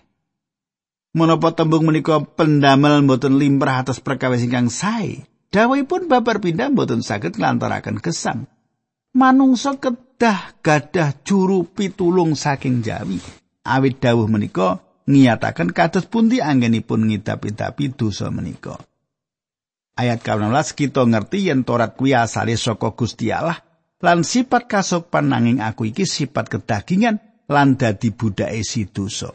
menapa 1.17 1.49
tembung 1.57 1.89
menika 1.89 2.21
pendamel 2.21 3.01
mboten 3.01 3.41
limrah 3.41 3.81
atas 3.81 3.97
perkawis 3.97 4.45
ingkang 4.45 4.69
sae 4.69 5.25
dawuhipun 5.49 6.05
babar 6.05 6.37
pindah 6.37 6.69
mboten 6.69 7.01
saged 7.01 7.41
nglantaraken 7.41 7.97
gesang 7.97 8.45
manungsa 9.17 9.81
kedah 9.81 10.61
gadah 10.61 11.17
juru 11.25 11.65
pitulung 11.65 12.37
saking 12.37 12.85
jawi. 12.85 13.17
Awit 13.65 13.97
dawuh 13.97 14.29
menika 14.29 14.85
ngiyataken 15.09 15.73
kados 15.73 16.05
pundi 16.05 16.37
anggenipun 16.37 17.09
ngidapi-dapi 17.09 17.97
dosa 17.97 18.29
menika. 18.29 18.77
Ayat 19.97 20.21
16 20.21 20.77
kita 20.77 21.09
ngerti 21.09 21.49
yen 21.49 21.65
Torat 21.65 21.97
kuwi 21.97 22.13
asale 22.13 22.53
saka 22.53 22.93
Gusti 22.93 23.33
Allah 23.33 23.57
lan 23.97 24.21
sifat 24.21 24.69
kasopan 24.69 25.33
nanging 25.33 25.57
aku 25.57 25.89
iki 25.89 26.05
sifat 26.05 26.53
kedagingan 26.53 27.17
lan 27.49 27.81
dadi 27.81 28.13
budake 28.13 28.61
si 28.61 28.85
dosa. 28.85 29.33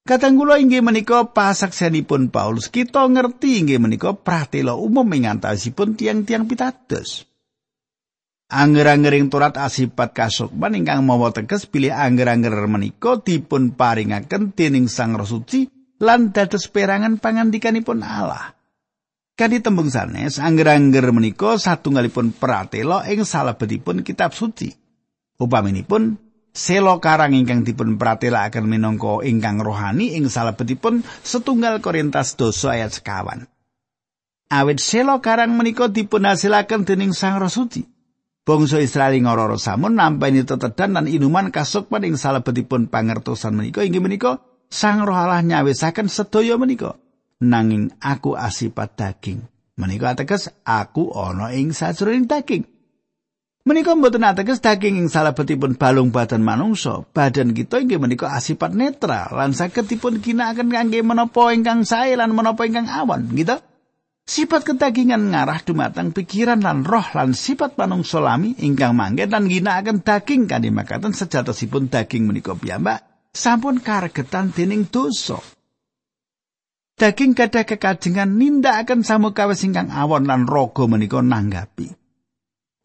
Kadang 0.00 0.40
kula 0.40 0.56
inggih 0.56 0.80
menika 0.80 1.28
pasaksianipun 1.28 2.32
Paulus 2.32 2.72
kita 2.72 3.04
ngerti 3.04 3.60
inggih 3.60 3.76
menika 3.76 4.16
pratela 4.16 4.72
umum 4.80 5.04
ing 5.12 5.28
antawisipun 5.28 5.92
tiang-tiang 5.92 6.48
pitados. 6.48 7.29
Angger-angering 8.50 9.30
turat 9.30 9.54
asipat 9.54 10.10
kasukman 10.10 10.74
ingkang 10.74 11.06
mawa 11.06 11.30
teges 11.30 11.70
pilih 11.70 11.94
angger-angger 11.94 12.50
menika 12.66 13.22
dipun 13.22 13.78
paringaken 13.78 14.50
dening 14.58 14.90
Sang 14.90 15.14
Roh 15.14 15.30
lan 16.02 16.34
dados 16.34 16.66
perangan 16.66 17.22
pangandikanipun 17.22 18.02
Allah. 18.02 18.58
Kadi 19.38 19.62
tembung 19.62 19.86
sanes 19.86 20.42
angger-angger 20.42 21.14
menika 21.14 21.62
satunggalipun 21.62 22.34
pratela 22.34 23.06
ing 23.06 23.22
salebetipun 23.22 24.02
kitab 24.02 24.34
suci. 24.34 24.74
Upaminipun 25.38 26.18
Selo 26.50 26.98
karang 26.98 27.30
ingkang 27.38 27.62
dipun 27.62 27.94
pratelakaken 27.94 28.66
minangka 28.66 29.22
ingkang 29.22 29.62
rohani 29.62 30.18
ing 30.18 30.26
salebetipun 30.26 31.06
setunggal 31.22 31.78
Korintus 31.78 32.34
dosa 32.34 32.74
ayat 32.74 32.98
sekawan. 32.98 33.46
Awit 34.50 34.82
selo 34.82 35.22
karang 35.22 35.54
menika 35.54 35.86
dipun 35.86 36.26
hasilaken 36.26 36.82
dening 36.82 37.14
Sang 37.14 37.38
Roh 37.38 37.46
Suci. 37.46 37.99
Bangsa 38.40 38.80
Israel 38.80 39.20
ngororo 39.20 39.60
samun 39.60 40.00
nampani 40.00 40.42
tetedan 40.48 40.96
lan 40.96 41.06
inuman 41.06 41.52
kasukman 41.52 42.08
ing 42.08 42.16
salebetipun 42.16 42.88
pangertosan 42.88 43.52
menika 43.52 43.84
inggih 43.84 44.00
menika 44.00 44.40
Sang 44.70 45.02
Roh 45.02 45.18
Allah 45.18 45.42
nyawisaken 45.42 46.06
sedaya 46.06 46.54
menika. 46.54 46.94
Nanging 47.42 47.90
aku 47.98 48.38
asipat 48.38 48.94
daging. 48.94 49.42
Menika 49.74 50.14
ateges 50.14 50.54
aku 50.62 51.10
ana 51.10 51.50
ing 51.50 51.74
sajroning 51.74 52.30
daging. 52.30 52.70
Menika 53.66 53.98
mboten 53.98 54.22
ateges 54.22 54.62
daging 54.62 54.94
ing 54.94 55.08
salebetipun 55.10 55.74
balung 55.74 56.14
badan 56.14 56.46
manungsa. 56.46 57.02
Badan 57.02 57.50
kita 57.50 57.82
inggih 57.82 57.98
menika 57.98 58.30
asipat 58.30 58.70
netral 58.70 59.34
lan 59.34 59.58
saged 59.58 59.90
dipun 59.90 60.22
ginakaken 60.22 60.70
kangge 60.70 61.02
menapa 61.02 61.50
ingkang 61.50 61.82
sae 61.82 62.14
lan 62.14 62.30
menapa 62.30 62.62
ingkang 62.62 62.86
awan, 62.86 63.26
gitu. 63.34 63.58
Sifat 64.30 64.62
kedagingan 64.62 65.34
ngarah 65.34 65.58
dumateng 65.66 66.14
pikiran 66.14 66.62
lan 66.62 66.86
roh 66.86 67.02
lan 67.18 67.34
sifat 67.34 67.74
manungsa 67.74 68.22
lami 68.22 68.54
ingkang 68.62 68.94
mangke 68.94 69.26
lan 69.26 69.50
ginakaken 69.50 70.06
daging 70.06 70.46
kanthi 70.46 70.70
makaten 70.70 71.10
sejatosipun 71.10 71.90
daging 71.90 72.30
menika 72.30 72.54
piyambak 72.54 73.02
sampun 73.34 73.82
karegetan 73.82 74.54
dening 74.54 74.86
dosa. 74.86 75.42
Daging 76.94 77.34
gadah 77.34 77.66
kekajengan 77.66 78.30
nindakaken 78.38 79.02
samukawis 79.02 79.66
ingkang 79.66 79.90
awon 79.90 80.30
lan 80.30 80.46
raga 80.46 80.86
menika 80.86 81.18
nanggapi. 81.18 81.90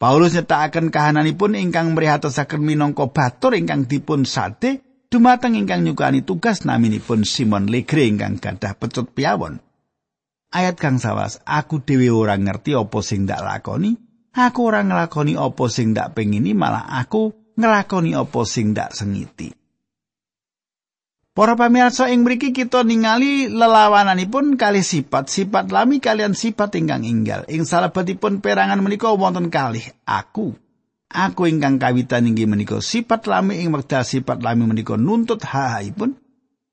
Paulus 0.02 0.34
nyetakaken 0.34 0.90
kahananipun 0.90 1.54
ingkang 1.54 1.94
mrihatosaken 1.94 2.58
minangka 2.58 3.06
batur 3.06 3.54
ingkang 3.54 3.86
dipun 3.86 4.26
sate 4.26 4.82
dumateng 5.14 5.54
ingkang 5.54 5.86
nyukani 5.86 6.26
tugas 6.26 6.66
naminipun 6.66 7.22
Simon 7.22 7.70
Legre 7.70 8.02
ingkang 8.02 8.42
gadah 8.42 8.74
pecut 8.74 9.14
piawon. 9.14 9.62
Ayat 10.54 10.78
kang 10.78 11.02
sawas, 11.02 11.42
aku 11.42 11.82
dhewe 11.82 12.12
ora 12.12 12.38
ngerti 12.38 12.78
apa 12.78 12.98
sing 13.02 13.26
ndak 13.26 13.42
lakoni, 13.42 13.98
aku 14.30 14.60
ora 14.62 14.86
nglakoni 14.86 15.34
apa 15.34 15.64
sing 15.66 15.90
ndak 15.90 16.14
pengini, 16.14 16.54
malah 16.54 16.86
aku 17.02 17.34
nglakoni 17.58 18.14
apa 18.14 18.40
sing 18.46 18.70
ndak 18.70 18.94
sengiti. 18.94 19.50
Para 21.36 21.52
pamirsa 21.52 22.08
ing 22.08 22.24
mriki 22.24 22.48
kita 22.56 22.80
ningali 22.80 23.52
lelawananipun 23.52 24.56
kali 24.56 24.80
sifat-sifat 24.80 25.68
lami 25.68 26.00
kalian 26.00 26.32
sifat 26.32 26.80
ingkang 26.80 27.04
inggal. 27.04 27.44
Ing 27.52 27.68
salebetipun 27.68 28.40
perangan 28.40 28.80
menika 28.80 29.12
wonten 29.12 29.52
kalih 29.52 29.84
aku. 30.08 30.56
Aku 31.12 31.42
ingkang 31.44 31.76
kawitan 31.76 32.24
inggih 32.24 32.48
menika 32.48 32.80
sifat 32.80 33.28
lami 33.28 33.60
ing 33.60 33.68
wekdal 33.68 34.08
sifat 34.08 34.40
lami 34.40 34.64
menika 34.64 34.96
nuntut 34.96 35.44
hahaipun. 35.44 36.16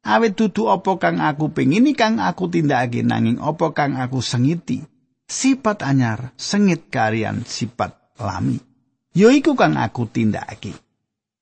Awit 0.03 0.35
dudu 0.35 0.67
apa 0.67 0.99
kang 0.99 1.23
aku 1.23 1.55
pengini 1.55 1.95
kang 1.95 2.19
aku 2.19 2.51
tindakake 2.51 3.07
nanging 3.07 3.39
apa 3.39 3.71
kang 3.71 3.95
aku 3.95 4.19
sengiti. 4.19 4.83
Sifat 5.23 5.79
anyar 5.79 6.35
sengit 6.35 6.91
karian 6.91 7.47
sifat 7.47 7.95
lami. 8.19 8.59
Yoiku 9.15 9.55
kang 9.55 9.79
aku 9.79 10.03
tindakake. 10.11 10.75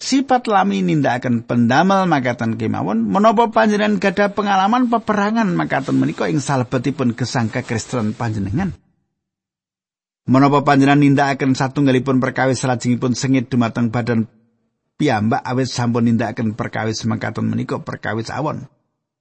Sifat 0.02 0.46
lami 0.46 0.86
nindakaken 0.86 1.46
pendamel 1.46 2.06
makatan 2.06 2.58
kemawon 2.58 3.06
menapa 3.06 3.50
panjenengan 3.54 3.98
gadah 3.98 4.34
pengalaman 4.34 4.90
peperangan 4.90 5.54
makaten 5.54 5.98
menika 5.98 6.30
ing 6.30 6.42
salebetipun 6.42 7.18
gesang 7.18 7.50
kekristenan 7.50 8.14
panjenengan. 8.14 8.78
Menapa 10.30 10.62
panjenengan 10.62 11.02
nindakaken 11.02 11.58
satunggalipun 11.58 12.22
perkawis 12.22 12.62
salajengipun 12.62 13.18
sengit 13.18 13.50
dumateng 13.50 13.90
badan 13.90 14.30
piyambak 15.02 15.42
awet 15.42 15.66
sampun 15.66 16.06
nindakaken 16.06 16.54
perkawis 16.54 17.02
makaten 17.10 17.50
menika 17.50 17.82
perkawis 17.82 18.30
awon. 18.30 18.70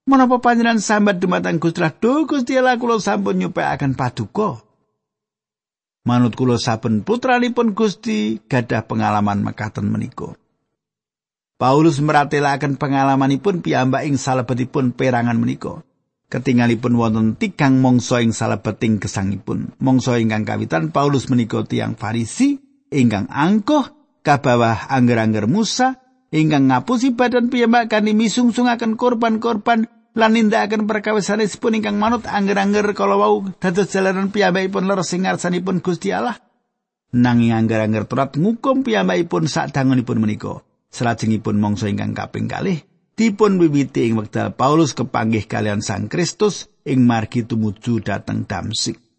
Menapa 0.04 0.36
panjenengan 0.44 0.76
sambat 0.76 1.16
dumateng 1.16 1.56
Gusti 1.56 1.80
Allah, 1.80 1.96
"Duh 1.96 2.28
Gusti 2.28 2.52
Allah 2.60 2.76
kula 2.76 3.00
sampun 3.00 3.40
nyupekaken 3.40 3.96
paduka." 3.96 4.60
Manut 6.04 6.36
kula 6.36 6.60
saben 6.60 7.00
putranipun 7.00 7.72
Gusti 7.72 8.40
gadah 8.44 8.84
pengalaman 8.84 9.40
makaten 9.40 9.88
menika. 9.88 10.36
Paulus 11.60 12.00
meratelaken 12.00 12.80
pengalamanipun 12.80 13.60
piyambak 13.60 14.08
ing 14.08 14.16
salebetipun 14.16 14.96
perangan 14.96 15.36
menika. 15.36 15.84
Ketingalipun 16.32 16.96
wonten 16.96 17.36
tigang 17.36 17.84
mangsa 17.84 18.24
ing 18.24 18.32
salebeting 18.32 18.96
gesangipun. 18.96 19.76
Mangsa 19.76 20.16
ingkang 20.16 20.48
kawitan 20.48 20.88
Paulus 20.88 21.28
menika 21.28 21.60
tiang 21.68 22.00
Farisi 22.00 22.56
ingkang 22.88 23.28
angkuh 23.28 23.99
kabawah 24.22 24.88
angger-angger 24.92 25.48
Musa 25.48 26.00
ingkang 26.30 26.70
ngapusi 26.70 27.16
badan 27.16 27.50
piyambak 27.50 27.90
kanthi 27.90 28.14
misungsungaken 28.14 28.94
korban-korban 28.94 29.90
lan 30.14 30.30
nindakaken 30.34 30.86
perkawis 30.90 31.30
sanesipun 31.30 31.78
ingkang 31.82 31.98
manut 31.98 32.26
angger-angger 32.26 32.86
kala 32.94 33.18
wau 33.18 33.46
dados 33.58 33.90
jalanan 33.90 34.34
piyambakipun 34.34 34.86
leres 34.86 35.10
sing 35.10 35.26
ngarsanipun 35.26 35.82
Gusti 35.82 36.10
Allah. 36.14 36.38
Nanging 37.10 37.50
angger-angger 37.50 38.06
turat 38.06 38.30
ngukum 38.38 38.86
piyambakipun 38.86 39.50
sadangunipun 39.50 40.22
menika. 40.22 40.62
Salajengipun 40.90 41.58
mangsa 41.58 41.86
ingkang 41.86 42.18
kaping 42.18 42.50
kalih 42.50 42.82
dipun 43.20 43.60
wiwiti 43.60 44.08
ing 44.08 44.16
wekdal 44.16 44.56
Paulus 44.56 44.96
kepanggih 44.96 45.44
kalian 45.44 45.84
Sang 45.84 46.08
Kristus 46.08 46.72
ing 46.88 47.04
margi 47.04 47.44
tumuju 47.44 48.00
dhateng 48.00 48.48
Damsik. 48.48 49.09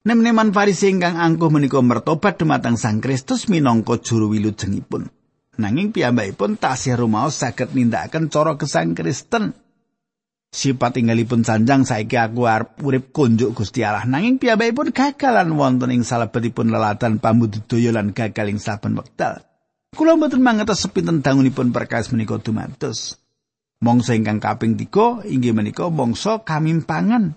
Nem-neman 0.00 0.48
Farisi 0.56 0.88
ingkang 0.88 1.20
angkuh 1.20 1.52
menika 1.52 1.76
mertobat 1.84 2.40
dumateng 2.40 2.80
Sang 2.80 3.04
Kristus 3.04 3.52
minangka 3.52 4.00
juru 4.00 4.32
wilujengipun. 4.32 5.12
Nanging 5.60 5.92
piyambakipun 5.92 6.56
tasih 6.56 6.96
rumaos 6.96 7.36
saged 7.36 7.76
nindakaken 7.76 8.32
cara 8.32 8.56
gesang 8.56 8.96
Kristen. 8.96 9.52
Sipat 10.48 10.96
tinggalipun 10.96 11.44
sanjang 11.44 11.84
saiki 11.84 12.16
aku 12.16 12.48
arep 12.48 12.80
urip 12.80 13.12
kunjuk 13.12 13.52
Gusti 13.52 13.84
Allah. 13.84 14.08
Nanging 14.08 14.40
piyambakipun 14.40 14.88
gagalan 14.96 15.52
wonten 15.52 15.92
ing 15.92 16.00
salebetipun 16.00 16.72
lelatan 16.72 17.20
pambudidaya 17.20 17.92
lan 17.92 18.16
gagal 18.16 18.48
ing 18.48 18.56
saben 18.56 18.96
wekdal. 18.96 19.44
Kula 19.92 20.16
mboten 20.16 20.40
mangertos 20.40 20.80
sepinten 20.80 21.20
dangunipun 21.20 21.76
perkawis 21.76 22.08
menika 22.08 22.40
dumados. 22.40 23.20
Mongso 23.84 24.16
ingkang 24.16 24.40
kaping 24.40 24.80
3 24.80 25.28
inggih 25.28 25.52
menika 25.52 25.92
mongso 25.92 26.40
kamimpangan. 26.40 27.36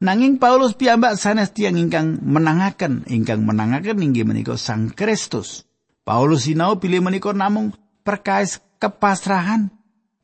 Nanging 0.00 0.40
Paulus 0.40 0.72
piyambak 0.80 1.20
sanes 1.20 1.52
tiyang 1.52 1.76
ingkang 1.76 2.24
menangaken, 2.24 3.04
ingkang 3.04 3.44
menangaken 3.44 4.00
inggih 4.00 4.24
menika 4.24 4.56
Sang 4.56 4.88
Kristus. 4.96 5.68
Paulus 6.08 6.48
sinau 6.48 6.80
pilih 6.80 7.04
menika 7.04 7.36
namung 7.36 7.76
perkais 8.00 8.64
kepasrahan, 8.80 9.68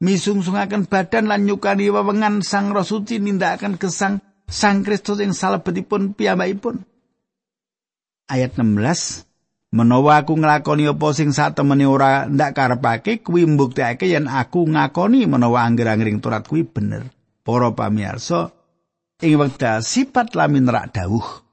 misungsungaken 0.00 0.88
badan 0.88 1.28
lan 1.28 1.44
nyukani 1.44 1.92
wewengan 1.92 2.40
Sang 2.40 2.72
Roh 2.72 2.88
Suci 2.88 3.20
nindakaken 3.20 3.76
gesang 3.76 4.24
Sang 4.48 4.80
Kristus 4.80 5.20
ing 5.20 5.36
salebetipun 5.36 6.16
piyambakipun. 6.16 6.80
Ayat 8.32 8.56
16 8.56 9.28
Menawa 9.76 10.24
aku 10.24 10.40
nglakoni 10.40 10.88
apa 10.88 11.08
sing 11.12 11.36
satemene 11.36 11.84
ora 11.84 12.24
ndak 12.24 12.56
karepake 12.56 13.20
kuwi 13.20 13.44
mbuktekake 13.44 14.08
yen 14.08 14.24
aku 14.24 14.64
ngakoni 14.72 15.28
menawa 15.28 15.68
angger-anggering 15.68 16.24
turat 16.24 16.48
kuwi 16.48 16.64
bener. 16.64 17.12
Para 17.44 17.76
pamirsa, 17.76 18.55
ing 19.20 19.40
wekdal 19.40 19.80
sifat 19.80 20.36
lamin 20.36 20.68
rak 20.68 20.92
dawuh. 20.92 21.44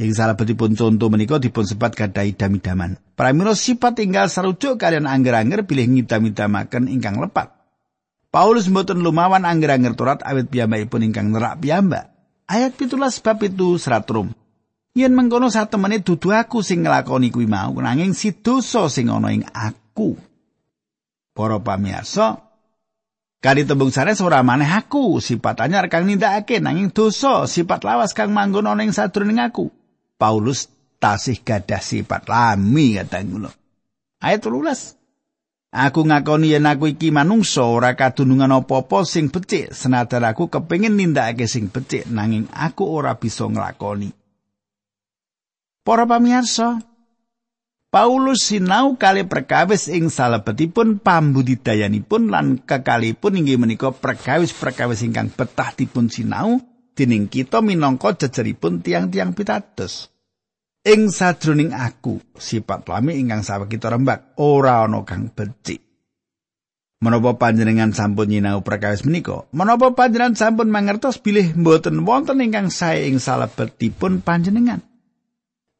Ing 0.00 0.16
salebetipun 0.16 0.78
conto 0.78 1.12
menika 1.12 1.36
dipun 1.36 1.66
sebat 1.66 1.92
gadai 1.92 2.32
damidaman. 2.32 2.96
Pramila 3.12 3.52
sifat 3.52 4.00
tinggal 4.00 4.32
sarujuk 4.32 4.80
kalian 4.80 5.04
angger-angger 5.04 5.68
pilih 5.68 5.92
ngidam-idamaken 5.92 6.88
ingkang 6.88 7.20
lepat. 7.20 7.52
Paulus 8.32 8.70
mboten 8.70 9.04
lumawan 9.04 9.44
angger-angger 9.44 9.92
turat 9.98 10.24
awit 10.24 10.48
piyambakipun 10.48 11.04
ingkang 11.04 11.28
nerak 11.34 11.60
piyambak. 11.60 12.08
Ayat 12.48 12.78
pitulas 12.80 13.20
bab 13.20 13.44
itu 13.44 13.76
serat 13.76 14.08
rum. 14.08 14.32
Yen 14.96 15.14
mengkono 15.14 15.52
satemene 15.52 16.02
dudu 16.02 16.34
aku 16.34 16.66
sing 16.66 16.82
nglakoni 16.82 17.30
kuwi 17.30 17.46
mau, 17.46 17.70
nanging 17.78 18.10
si 18.10 18.34
dosa 18.34 18.90
sing 18.90 19.06
ana 19.06 19.30
ing 19.30 19.46
aku. 19.46 20.18
Para 21.30 21.62
pamirsa, 21.62 22.49
Kali 23.40 23.64
tembung 23.64 23.88
sanes 23.88 24.20
ora 24.20 24.44
maneh 24.44 24.68
aku, 24.68 25.16
sifat 25.16 25.64
anyar 25.64 25.88
kang 25.88 26.04
nindakake 26.04 26.60
nanging 26.60 26.92
dosa, 26.92 27.48
sifat 27.48 27.88
lawas 27.88 28.12
kang 28.12 28.36
manggon 28.36 28.68
ana 28.68 28.84
ing 28.84 28.92
sadurunge 28.92 29.40
aku. 29.40 29.72
Paulus 30.20 30.68
tasih 31.00 31.40
gadah 31.40 31.80
sifat 31.80 32.28
lami 32.28 33.00
katang 33.00 33.32
kula. 33.32 33.48
Ayat 34.20 34.44
13. 34.44 35.00
Aku 35.72 36.04
ngakoni 36.04 36.52
yen 36.52 36.68
aku 36.68 36.92
iki 36.92 37.08
manungsa 37.08 37.64
ora 37.64 37.96
kadunungan 37.96 38.60
apa-apa 38.60 39.08
sing 39.08 39.32
becik, 39.32 39.72
senajan 39.72 40.28
aku 40.28 40.52
kepengin 40.52 41.00
nindakake 41.00 41.48
sing 41.48 41.72
becik 41.72 42.04
nanging 42.12 42.44
aku 42.52 42.84
ora 42.84 43.16
bisa 43.16 43.48
nglakoni. 43.48 44.12
Para 45.80 46.04
pamirsa, 46.04 46.82
Paulus 47.90 48.46
sinau 48.46 48.94
kali 48.94 49.26
perkawis 49.26 49.90
ing 49.90 50.14
salebetipun 50.14 51.02
pambudidayanipun 51.02 52.30
lan 52.30 52.62
kekalipun 52.62 53.34
inggih 53.34 53.58
menika 53.58 53.90
perkawis-perkawis 53.90 55.02
ingkang 55.02 55.26
betah 55.34 55.74
dipun 55.74 56.06
sinau 56.06 56.62
dening 56.94 57.26
kita 57.26 57.58
minangka 57.58 58.14
jejeripun 58.14 58.78
tiang-tiang 58.78 59.34
pitados. 59.34 60.06
Ing 60.86 61.10
sadroning 61.10 61.74
aku, 61.74 62.22
sifat 62.38 62.86
lami 62.86 63.18
ingkang 63.18 63.42
sawe 63.42 63.66
kita 63.66 63.90
rembak 63.90 64.38
ora 64.38 64.86
ana 64.86 65.02
kang 65.02 65.26
becik. 65.34 65.82
Menapa 67.02 67.42
panjenengan 67.42 67.90
sampun 67.90 68.30
nyinau 68.30 68.62
perkawis 68.62 69.02
menika? 69.02 69.50
Menapa 69.50 69.98
panjenengan 69.98 70.38
sampun 70.38 70.70
mangertos 70.70 71.18
bilih 71.18 71.58
mboten 71.58 72.06
wonten 72.06 72.38
ingkang 72.38 72.70
sae 72.70 73.10
ing 73.10 73.18
salebetipun 73.18 74.22
panjenengan? 74.22 74.89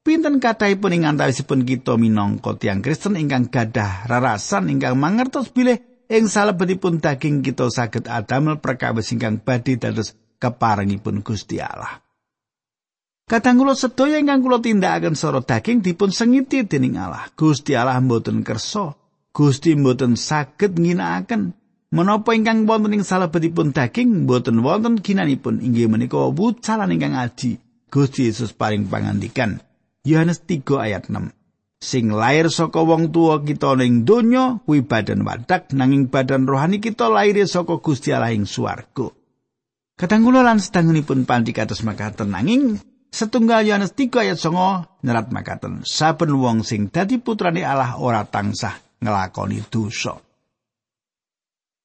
Pinten 0.00 0.40
kathahipun 0.40 0.96
ing 0.96 1.04
antawisipun 1.04 1.68
kita 1.68 2.00
minangka 2.00 2.56
tiang 2.56 2.80
Kristen 2.80 3.20
ingkang 3.20 3.52
gadah 3.52 4.08
rarasan 4.08 4.72
ingkang 4.72 4.96
mangertos 4.96 5.52
bilih 5.52 5.76
ing 6.08 6.24
salebetipun 6.24 7.04
daging 7.04 7.44
kita 7.44 7.68
saged 7.68 8.08
adamel 8.08 8.64
perkawis 8.64 9.12
ingkang 9.12 9.44
badhe 9.44 9.76
dados 9.76 10.16
keparengipun 10.40 11.20
Gusti 11.20 11.60
Allah. 11.60 12.00
Kadang 13.28 13.60
kula 13.60 13.76
sedaya 13.76 14.16
ingkang 14.16 14.40
kula 14.40 14.64
tindakaken 14.64 15.20
soro 15.20 15.44
daging 15.44 15.84
dipun 15.84 16.16
sengiti 16.16 16.64
dening 16.64 16.96
Allah. 16.96 17.28
Gusti 17.36 17.76
Allah 17.76 18.00
mboten 18.00 18.40
kersa, 18.40 18.96
Gusti 19.36 19.76
mboten 19.76 20.16
saged 20.16 20.80
nginakaken 20.80 21.52
menapa 21.92 22.32
ingkang 22.32 22.64
wonten 22.64 22.96
ing 22.96 23.04
salebetipun 23.04 23.76
daging 23.76 24.24
mboten 24.24 24.64
wonten 24.64 24.96
ginanipun 24.96 25.60
inggih 25.60 25.92
menika 25.92 26.24
wucalan 26.32 26.88
ingkang 26.88 27.20
aji. 27.20 27.60
Gusti 27.92 28.32
Yesus 28.32 28.56
paring 28.56 28.88
pangandikan. 28.88 29.60
Yohanes 30.00 30.40
3 30.48 30.64
ayat 30.80 31.12
6. 31.12 31.36
Sing 31.80 32.12
lair 32.12 32.52
saka 32.52 32.84
wong 32.84 33.08
tua 33.08 33.40
kita 33.40 33.72
ning 33.76 34.04
donya 34.04 34.60
kuwi 34.68 34.84
badan 34.84 35.24
wadak 35.24 35.72
nanging 35.72 36.12
badan 36.12 36.44
rohani 36.44 36.76
kita 36.76 37.08
lair 37.08 37.40
saka 37.48 37.80
Gusti 37.80 38.12
Allah 38.12 38.36
ing 38.36 38.44
swarga. 38.44 39.12
Kadang 39.96 40.24
kula 40.24 40.44
lan 40.44 40.60
sedangunipun 40.60 41.24
panthi 41.28 41.52
kados 41.52 41.84
makaten 41.84 42.32
nanging 42.32 42.80
setunggal 43.12 43.64
Yohanes 43.64 43.96
3 43.96 44.12
ayat 44.12 44.38
9 44.40 45.04
nyerat 45.04 45.28
makaten 45.32 45.84
saben 45.84 46.36
wong 46.36 46.64
sing 46.64 46.92
dadi 46.92 47.20
putrane 47.20 47.64
Allah 47.64 47.96
ora 47.96 48.24
tansah 48.28 48.76
ngelakoni 49.00 49.64
dosa. 49.68 50.16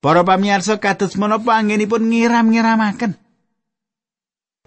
Para 0.03 0.27
pamirsa 0.27 0.79
kados 0.79 1.15
menapa 1.15 1.55
anggenipun 1.55 2.11
ngiram-ngiramaken. 2.11 3.15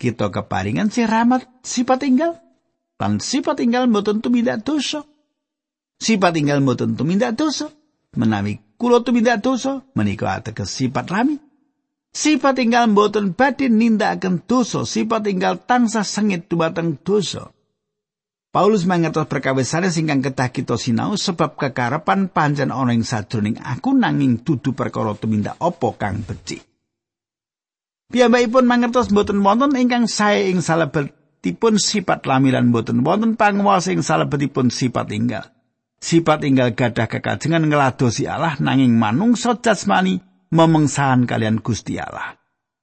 Kita 0.00 0.32
keparingan 0.32 0.88
si 0.88 1.04
rahmat 1.04 1.44
sifat 1.62 2.00
tinggal 2.00 2.47
Lan 2.98 3.22
sifat 3.22 3.62
tinggal 3.62 3.86
mboten 3.86 4.18
tumindak 4.18 4.66
dosa. 4.66 5.06
Sifat 6.02 6.34
tinggal 6.34 6.58
mboten 6.58 6.98
tumindak 6.98 7.38
dosa. 7.38 7.70
Menawi 8.18 8.58
kula 8.78 9.02
tumindak 9.06 9.42
dosa, 9.42 9.86
menika 9.94 10.34
ateges 10.34 10.74
sifat 10.74 11.10
lami. 11.14 11.38
Sifat 12.10 12.58
tinggal 12.58 12.90
mboten 12.90 13.38
badhe 13.38 13.70
nindakaken 13.70 14.42
dosa, 14.46 14.82
sifat 14.82 15.30
tinggal 15.30 15.62
tansah 15.62 16.02
sengit 16.02 16.50
dumateng 16.50 16.98
dosa. 16.98 17.54
Paulus 18.48 18.88
mangertos 18.88 19.28
perkawis 19.28 19.68
sanes 19.68 20.00
ingkang 20.00 20.24
ketah 20.24 20.48
kita 20.48 20.80
sinau 20.80 21.20
sebab 21.20 21.60
kekarepan 21.60 22.32
pancen 22.32 22.72
ana 22.72 22.96
ing 22.96 23.04
sadroning 23.04 23.60
aku 23.60 23.92
nanging 23.92 24.40
dudu 24.40 24.72
perkara 24.72 25.12
tumindak 25.12 25.60
apa 25.60 25.88
kang 26.00 26.24
becik. 26.24 26.64
Piyambakipun 28.08 28.64
mangertos 28.64 29.12
mboten 29.12 29.44
wonten 29.44 29.76
ingkang 29.76 30.08
sae 30.08 30.48
ing 30.48 30.64
salebet 30.64 31.12
tipun 31.40 31.78
sifat 31.78 32.26
lamiran 32.26 32.70
boten 32.74 33.02
wonten 33.06 33.38
panguwasa 33.38 33.94
ing 33.94 34.02
salebetipun 34.02 34.68
sifat 34.68 35.06
tinggal. 35.10 35.44
Sifat 35.98 36.46
tinggal 36.46 36.78
gadah 36.78 37.10
kekajengan 37.10 37.66
ngladosi 37.66 38.30
Allah 38.30 38.54
nanging 38.62 38.94
manungsa 38.94 39.58
jasmani 39.58 40.22
memengsahan 40.54 41.26
kalian 41.26 41.58
Gusti 41.58 41.98
Allah. 41.98 42.38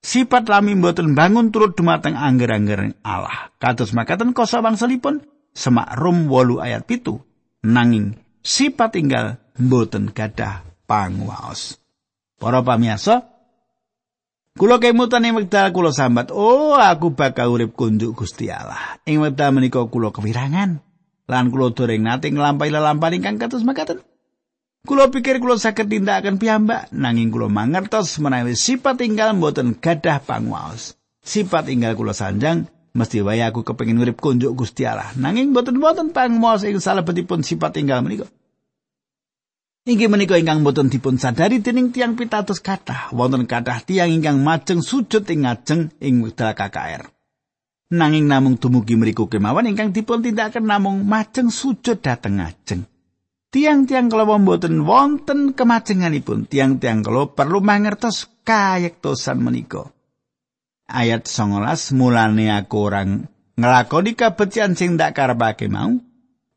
Sifat 0.05 0.45
lami 0.51 0.77
boten 0.77 1.17
bangun 1.17 1.49
turut 1.49 1.73
dumateng 1.73 2.13
angger-angger 2.13 2.93
Allah. 3.01 3.49
Kados 3.57 3.89
makaten 3.95 4.37
kosa 4.37 4.61
bangsalipun 4.61 5.25
semak 5.49 5.97
rum 5.97 6.29
wolu 6.29 6.61
ayat 6.61 6.85
pitu. 6.85 7.17
Nanging 7.65 8.19
sifat 8.45 8.93
tinggal 8.93 9.41
boten 9.57 10.13
gadah 10.13 10.61
panguwas. 10.85 11.81
Para 12.37 12.61
pamiyasa, 12.61 13.34
Kulo 14.55 14.79
kemutan 14.79 15.27
ing 15.27 15.35
wekdal 15.35 15.75
kulo 15.75 15.91
sambat, 15.91 16.31
"Oh, 16.31 16.79
aku 16.79 17.11
bakal 17.11 17.51
urip 17.51 17.75
kunjuk 17.75 18.15
Gusti 18.15 18.47
Allah." 18.47 18.95
Ing 19.03 19.19
wekdal 19.19 19.51
menika 19.51 19.83
kulo 19.83 20.15
kewirangan 20.15 20.79
lan 21.27 21.45
kulo 21.51 21.75
doreng 21.75 21.99
nate 21.99 22.31
nglampahi 22.31 22.71
lelampahan 22.71 23.19
ingkang 23.19 23.35
kados 23.35 23.67
makaten. 23.67 23.99
Kulo 24.87 25.11
pikir 25.11 25.43
kulo 25.43 25.59
saged 25.59 25.91
tindakaken 25.91 26.39
piyambak, 26.39 26.87
nanging 26.95 27.35
kulo 27.35 27.51
mangertos 27.51 28.15
menawi 28.23 28.55
sifat 28.55 28.95
tinggal 29.03 29.35
mboten 29.35 29.75
gadah 29.75 30.23
panguwaos. 30.23 30.95
Sifat 31.19 31.67
tinggal 31.67 31.91
kulo 31.99 32.15
sanjang 32.15 32.71
mesti 32.95 33.19
wae 33.27 33.43
aku 33.43 33.67
kepengin 33.67 33.99
urip 33.99 34.23
kunjuk 34.23 34.55
Gusti 34.55 34.87
Allah. 34.87 35.11
Nanging 35.19 35.51
mboten-mboten 35.51 36.15
panguwaos 36.15 36.63
ing 36.63 36.79
salebetipun 36.79 37.43
sifat 37.43 37.75
tinggal 37.75 37.99
menika. 37.99 38.31
Inggih 39.85 40.09
menika 40.09 40.33
ingkang 40.33 40.65
boten 40.65 40.89
dipun 40.89 41.21
sadari 41.21 41.61
dening 41.61 41.93
tiang 41.93 42.17
pitados 42.17 42.57
kathah 42.57 43.13
wonten 43.13 43.45
kathah 43.45 43.85
tiang 43.85 44.09
ingkang 44.09 44.41
majeng 44.41 44.81
sujud 44.81 45.21
ing 45.29 45.45
ngajeng 45.45 45.93
ing 46.01 46.25
wekdal 46.25 46.57
KKR. 46.57 47.05
Nanging 47.93 48.25
namung 48.25 48.57
dumugi 48.57 48.97
mriku 48.97 49.29
kemawon 49.29 49.69
ingkang 49.69 49.93
dipun 49.93 50.25
tindakaken 50.25 50.65
namung 50.65 51.05
majeng 51.05 51.53
sujud 51.53 52.01
dhateng 52.01 52.41
ngajeng. 52.41 52.89
Tiang-tiang 53.53 54.09
kalau 54.09 54.41
boten 54.41 54.89
wonten 54.89 55.53
kemajenganipun, 55.53 56.49
tiang-tiang 56.49 57.05
kalau 57.05 57.37
perlu 57.37 57.61
mangertos 57.61 58.25
kayektosan 58.41 59.37
menika. 59.37 59.93
Ayat 60.89 61.29
19 61.29 61.61
mulane 61.93 62.49
aku 62.49 62.89
orang 62.89 63.29
ngelakoni 63.53 64.17
kabecikan 64.17 64.73
sing 64.73 64.97
ndak 64.97 65.13
karepake 65.13 65.69
mau, 65.69 65.93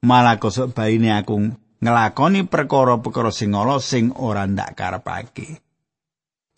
malah 0.01 0.41
kosok 0.41 0.73
baine 0.73 1.12
aku 1.12 1.67
ngelakoni 1.79 2.47
perkara-perkara 2.47 3.31
sing 3.31 3.55
ala 3.55 3.79
sing 3.79 4.14
ora 4.14 4.47
ndak 4.47 4.75
karepake. 4.75 5.62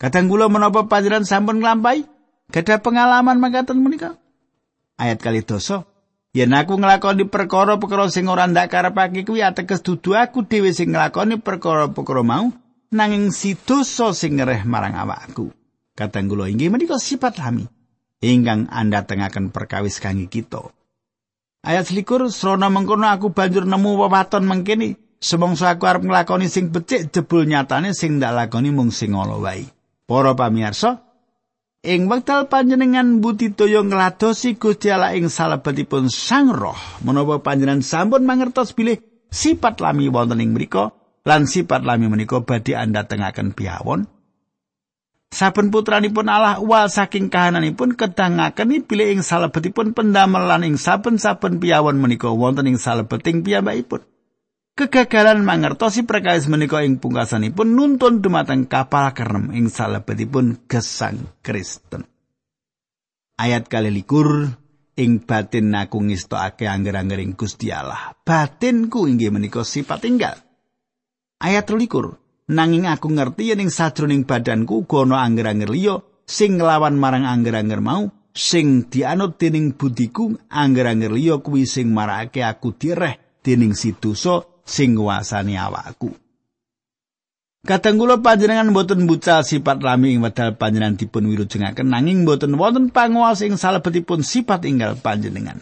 Kadang 0.01 0.29
kula 0.29 0.49
menapa 0.49 0.89
panjenengan 0.89 1.29
sampun 1.29 1.61
nglampahi 1.61 2.05
gadah 2.49 2.79
pengalaman 2.81 3.37
mangkaten 3.37 3.77
menika? 3.77 4.17
Ayat 4.97 5.21
kali 5.21 5.45
dosa, 5.45 5.85
yen 6.33 6.53
aku 6.53 6.77
nglakoni 6.77 7.29
perkara-perkara 7.29 8.09
sing 8.09 8.25
ora 8.25 8.49
ndak 8.49 8.73
karepake 8.73 9.21
kuwi 9.25 9.45
ateges 9.45 9.85
dudu 9.85 10.17
aku 10.17 10.45
dhewe 10.45 10.73
sing 10.73 10.93
nglakoni 10.93 11.37
perkara-perkara 11.37 12.25
mau, 12.25 12.49
nanging 12.89 13.29
si 13.29 13.53
dosa 13.53 14.13
sing 14.17 14.41
ngereh 14.41 14.65
marang 14.65 14.97
awakku. 14.97 15.53
Kadang 15.93 16.29
kula 16.29 16.49
inggih 16.49 16.73
menika 16.73 16.97
sifat 16.97 17.37
lami 17.37 17.69
ingkang 18.21 18.69
anda 18.69 19.03
tengaken 19.03 19.49
perkawis 19.49 19.97
kangge 19.97 20.29
kita. 20.29 20.69
Ayat 21.61 21.89
selikur, 21.89 22.25
srona 22.33 22.73
mengkono 22.73 23.05
aku 23.05 23.33
banjur 23.33 23.69
nemu 23.69 24.01
wewaton 24.01 24.49
mengkini, 24.49 24.97
Semongso 25.21 25.69
aku 25.69 25.85
arep 25.85 26.01
nglakoni 26.01 26.49
sing 26.49 26.73
becik 26.73 27.13
jebul 27.13 27.45
nyatane 27.45 27.93
sing 27.93 28.17
ndak 28.17 28.33
lakoni 28.33 28.73
mung 28.73 28.89
sing 28.89 29.13
ala 29.13 29.37
wae. 29.37 29.69
Para 30.09 30.33
pamirsa, 30.33 31.05
ing 31.85 32.09
wekdal 32.09 32.49
panjenengan 32.49 33.21
budidaya 33.21 33.85
ngladosi 33.85 34.57
Gusti 34.57 34.89
Allah 34.89 35.13
ing 35.13 35.29
salebetipun 35.29 36.09
Sang 36.09 36.49
Roh, 36.49 37.05
menapa 37.05 37.37
panjenengan 37.37 37.85
sampun 37.85 38.25
mangertos 38.25 38.73
bilih 38.73 38.97
sifat 39.29 39.77
lami 39.77 40.09
wonten 40.09 40.41
ing 40.41 40.57
mriku 40.57 40.89
lan 41.21 41.45
sifat 41.45 41.85
lami 41.85 42.09
menika 42.09 42.41
badhe 42.41 42.73
anda 42.73 43.05
tengaken 43.05 43.53
piawon. 43.53 44.09
Saben 45.31 45.69
putranipun 45.69 46.27
Allah 46.27 46.57
wal 46.59 46.89
saking 46.89 47.29
kahananipun 47.29 47.93
kedangaken 47.93 48.89
bilih 48.89 49.15
ing 49.15 49.21
salebetipun 49.21 49.93
pendamelan 49.93 50.65
ing 50.65 50.81
saben-saben 50.81 51.61
piawon 51.61 52.01
menika 52.01 52.33
wonten 52.33 52.73
ing 52.73 52.81
salebeting 52.81 53.45
piyambakipun. 53.45 54.01
Kegagalan 54.81 55.45
mangertosi 55.45 56.09
perkawis 56.09 56.49
menika 56.49 56.81
ing 56.81 56.97
pungkasanipun 56.97 57.77
nuntun 57.77 58.17
dumateng 58.17 58.65
kapal 58.65 59.13
kerem 59.13 59.53
ing 59.53 59.69
salebetipun 59.69 60.65
gesang 60.65 61.37
Kristen. 61.45 62.09
Ayat 63.37 63.69
kali 63.69 63.93
likur 63.93 64.49
ing 64.97 65.21
batin 65.21 65.77
aku 65.77 66.01
ngistokake 66.01 66.65
angger-angger 66.65 67.21
ing 67.21 67.37
Gusti 67.37 67.69
Allah. 67.69 68.17
Batinku 68.25 69.05
inggih 69.05 69.29
menika 69.29 69.61
sifat 69.61 70.01
tinggal. 70.01 70.41
Ayat 71.37 71.69
likur 71.69 72.17
nanging 72.49 72.89
aku 72.89 73.13
ngerti 73.13 73.53
yen 73.53 73.61
ing 73.61 73.69
sajroning 73.69 74.25
badanku 74.25 74.81
uga 74.81 75.05
ana 75.05 75.21
angger-angger 75.21 75.69
liya 75.69 76.01
sing 76.25 76.57
nglawan 76.57 76.97
marang 76.97 77.29
angger-angger 77.29 77.85
mau 77.85 78.09
sing 78.33 78.89
dianut 78.89 79.37
dening 79.37 79.77
budiku 79.77 80.35
angger-angger 80.49 81.13
liya 81.13 81.37
kuwi 81.39 81.69
sing 81.69 81.93
marakake 81.93 82.41
aku 82.41 82.73
direh 82.75 83.39
dening 83.45 83.77
si 83.77 83.95
dosa 83.95 84.50
sing 84.71 84.95
nguasani 84.95 85.59
awakku. 85.59 86.15
Kadang 87.61 88.01
kula 88.01 88.17
panjenengan 88.25 88.73
boten 88.73 89.05
bucal 89.05 89.45
sifat 89.45 89.85
lami 89.85 90.17
ing 90.17 90.25
wedal 90.25 90.57
panjenengan 90.57 90.97
dipun 90.97 91.29
wilujengaken 91.29 91.93
nanging 91.93 92.25
boten 92.25 92.57
wonten 92.57 92.89
panguwas 92.89 93.45
ing 93.45 93.53
salebetipun 93.59 94.25
sifat 94.25 94.65
inggal 94.65 94.97
panjenengan. 94.97 95.61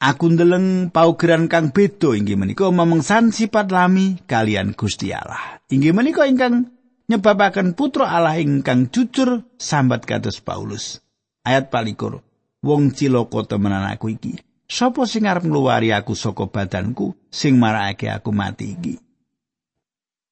Aku 0.00 0.30
ndeleng 0.30 0.94
paugeran 0.94 1.50
kang 1.50 1.74
beda 1.74 2.14
inggih 2.14 2.38
menika 2.38 2.70
memengsan 2.70 3.34
sifat 3.34 3.74
lami 3.74 4.22
kalian 4.30 4.72
Gusti 4.78 5.10
Allah. 5.10 5.58
Inggih 5.66 5.92
menika 5.92 6.30
ingkang 6.30 6.70
nyebabaken 7.10 7.74
putra 7.74 8.06
Allah 8.06 8.38
ingkang 8.38 8.94
jujur 8.94 9.42
sambat 9.58 10.06
kados 10.06 10.38
Paulus. 10.38 11.02
Ayat 11.42 11.74
palikur. 11.74 12.22
Wong 12.62 12.94
cilaka 12.94 13.56
temenan 13.56 13.82
aku 13.90 14.14
iki. 14.14 14.38
Sopo 14.70 15.02
sing 15.02 15.26
arep 15.26 15.42
ngluwari 15.50 15.90
aku 15.90 16.14
saka 16.14 16.46
badanku 16.46 17.18
sing 17.26 17.58
marakake 17.58 18.06
aku 18.06 18.30
mati 18.30 18.78
iki? 18.78 18.94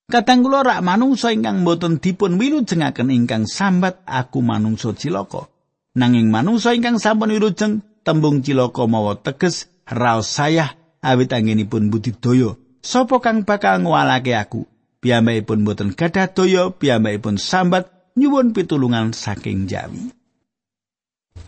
Kadang 0.07 0.47
kula 0.47 0.63
rak 0.63 0.81
manungsa 0.81 1.35
ingkang 1.35 1.67
boten 1.67 1.99
dipun 1.99 2.39
wilujengaken 2.39 3.11
ingkang 3.11 3.51
sambat 3.51 3.99
aku 4.07 4.39
manungsa 4.39 4.95
cilaka. 4.95 5.51
Nanging 5.99 6.31
manungsa 6.31 6.71
ingkang 6.73 7.03
sampun 7.03 7.35
wilujeng 7.35 7.83
tembung 8.07 8.41
cilaka 8.41 8.87
mawa 8.87 9.19
teges 9.19 9.67
raos 9.91 10.31
sayah 10.31 10.79
awit 11.03 11.35
anggenipun 11.35 11.91
budidaya. 11.91 12.55
Sopo 12.79 13.19
kang 13.19 13.43
bakal 13.43 13.83
ngwalake 13.83 14.39
aku? 14.39 14.71
Piyambakipun 15.03 15.67
boten 15.67 15.91
gadah 15.99 16.31
daya, 16.31 16.71
piyambakipun 16.71 17.43
sambat 17.43 17.91
nyuwun 18.15 18.55
pitulungan 18.55 19.11
saking 19.13 19.67
Jawi. 19.67 20.15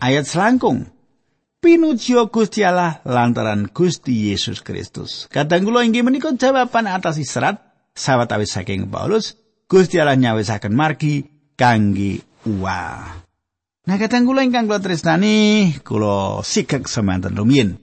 Ayat 0.03 0.27
selangkung 0.27 0.91
pinuji 1.61 2.17
Gusti 2.33 2.65
Allah 2.65 2.99
lantaran 3.05 3.69
Gusti 3.69 4.33
Yesus 4.33 4.65
Kristus. 4.65 5.29
Kadang 5.29 5.63
kula 5.63 5.85
inggih 5.85 6.01
menika 6.01 6.33
jawaban 6.33 6.89
atas 6.89 7.21
israt 7.21 7.61
sawetawis 7.93 8.51
saking 8.51 8.89
Paulus, 8.89 9.37
Gusti 9.69 10.01
Allah 10.01 10.17
nyawisaken 10.17 10.73
margi 10.73 11.23
kangge 11.53 12.25
uwa. 12.49 13.13
Nah 13.85 13.97
kadang 14.01 14.25
kula 14.25 14.41
ingkang 14.41 14.65
kula 14.65 14.81
tresnani, 14.81 15.71
kula 15.85 16.41
sikek 16.41 16.89
semanten 16.89 17.37
rumiyin. 17.37 17.77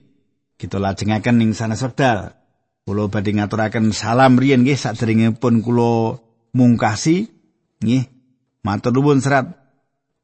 Kita 0.59 0.83
lajengaken 0.83 1.38
ing 1.38 1.55
sana 1.55 1.79
sebdal. 1.79 2.35
Kula 2.83 3.07
badhe 3.07 3.31
ngaturaken 3.31 3.95
salam 3.95 4.43
riyin 4.43 4.67
nggih 4.67 4.75
saderengipun 4.75 5.62
kula 5.62 6.19
mungkasi 6.51 7.31
nggih. 7.79 8.11
Matur 8.67 8.91
nuwun 8.91 9.23
serat 9.23 9.58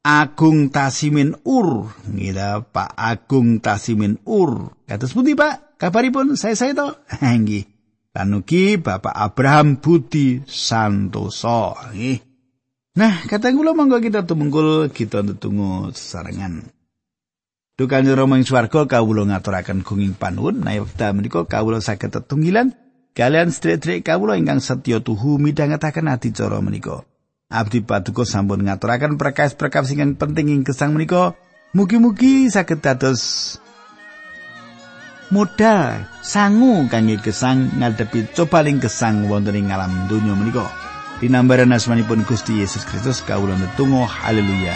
Agung 0.05 0.69
Tasimin 0.69 1.33
Ur. 1.49 1.89
Ngira 2.13 2.61
Pak 2.61 2.93
Agung 2.93 3.65
Tasimin 3.65 4.21
Ur. 4.29 4.77
Kados 4.85 5.17
pundi 5.17 5.33
Pak? 5.33 5.81
Kabaripun 5.81 6.37
saya 6.37 6.53
saya 6.53 6.77
to? 6.77 6.93
Nggih. 7.25 7.65
Tanuki 8.13 8.77
Bapak 8.77 9.17
Abraham 9.17 9.81
Budi 9.81 10.45
Santoso. 10.45 11.73
Nggih. 11.97 12.21
Nah, 12.95 13.27
kata 13.27 13.51
kula 13.51 13.75
monggo 13.75 13.99
kita 13.99 14.23
tumungkul 14.23 14.93
kita 14.93 15.25
tetunggu 15.25 15.91
sarangan. 15.97 16.69
Dukan 17.75 18.07
Rama 18.07 18.39
ing 18.39 18.47
swarga 18.47 18.87
kawula 18.87 19.27
ngaturaken 19.27 19.83
gunging 19.83 20.15
panuwun 20.15 20.63
wekdal 20.63 21.11
menika 21.11 21.43
kawula 21.43 21.83
saged 21.83 22.15
tetunggilan 22.15 22.71
kalian 23.19 23.51
sedherek 23.51 24.07
kawula 24.07 24.39
ingkang 24.39 24.63
setya 24.63 25.03
tuhu 25.03 25.43
midhangetaken 25.43 26.07
adicara 26.07 26.63
menika. 26.63 27.03
Abdi 27.55 27.87
Paduka 27.87 28.27
sampun 28.27 28.67
ngaturaken 28.67 29.15
perkawis-perkawis 29.15 29.95
sing 29.95 30.19
penting 30.19 30.51
ing 30.51 30.67
gesang 30.67 30.91
menika. 30.91 31.39
Mugi-mugi 31.75 32.51
saged 32.51 32.83
dados 32.83 33.55
modal 35.35 36.07
sangu 36.23 36.87
kangge 36.87 37.19
gesang 37.19 37.67
ngadepi 37.83 38.31
cobaling 38.35 38.79
gesang 38.79 39.27
wonten 39.31 39.55
ing 39.55 39.71
alam 39.71 40.11
donya 40.11 40.35
menika. 40.35 40.67
Dinambaran 41.23 41.71
asmanipun 41.71 42.27
Gusti 42.27 42.59
Yesus 42.59 42.83
Kristus 42.83 43.23
kawula 43.23 43.55
netunggal 43.55 44.11
haleluya. 44.11 44.75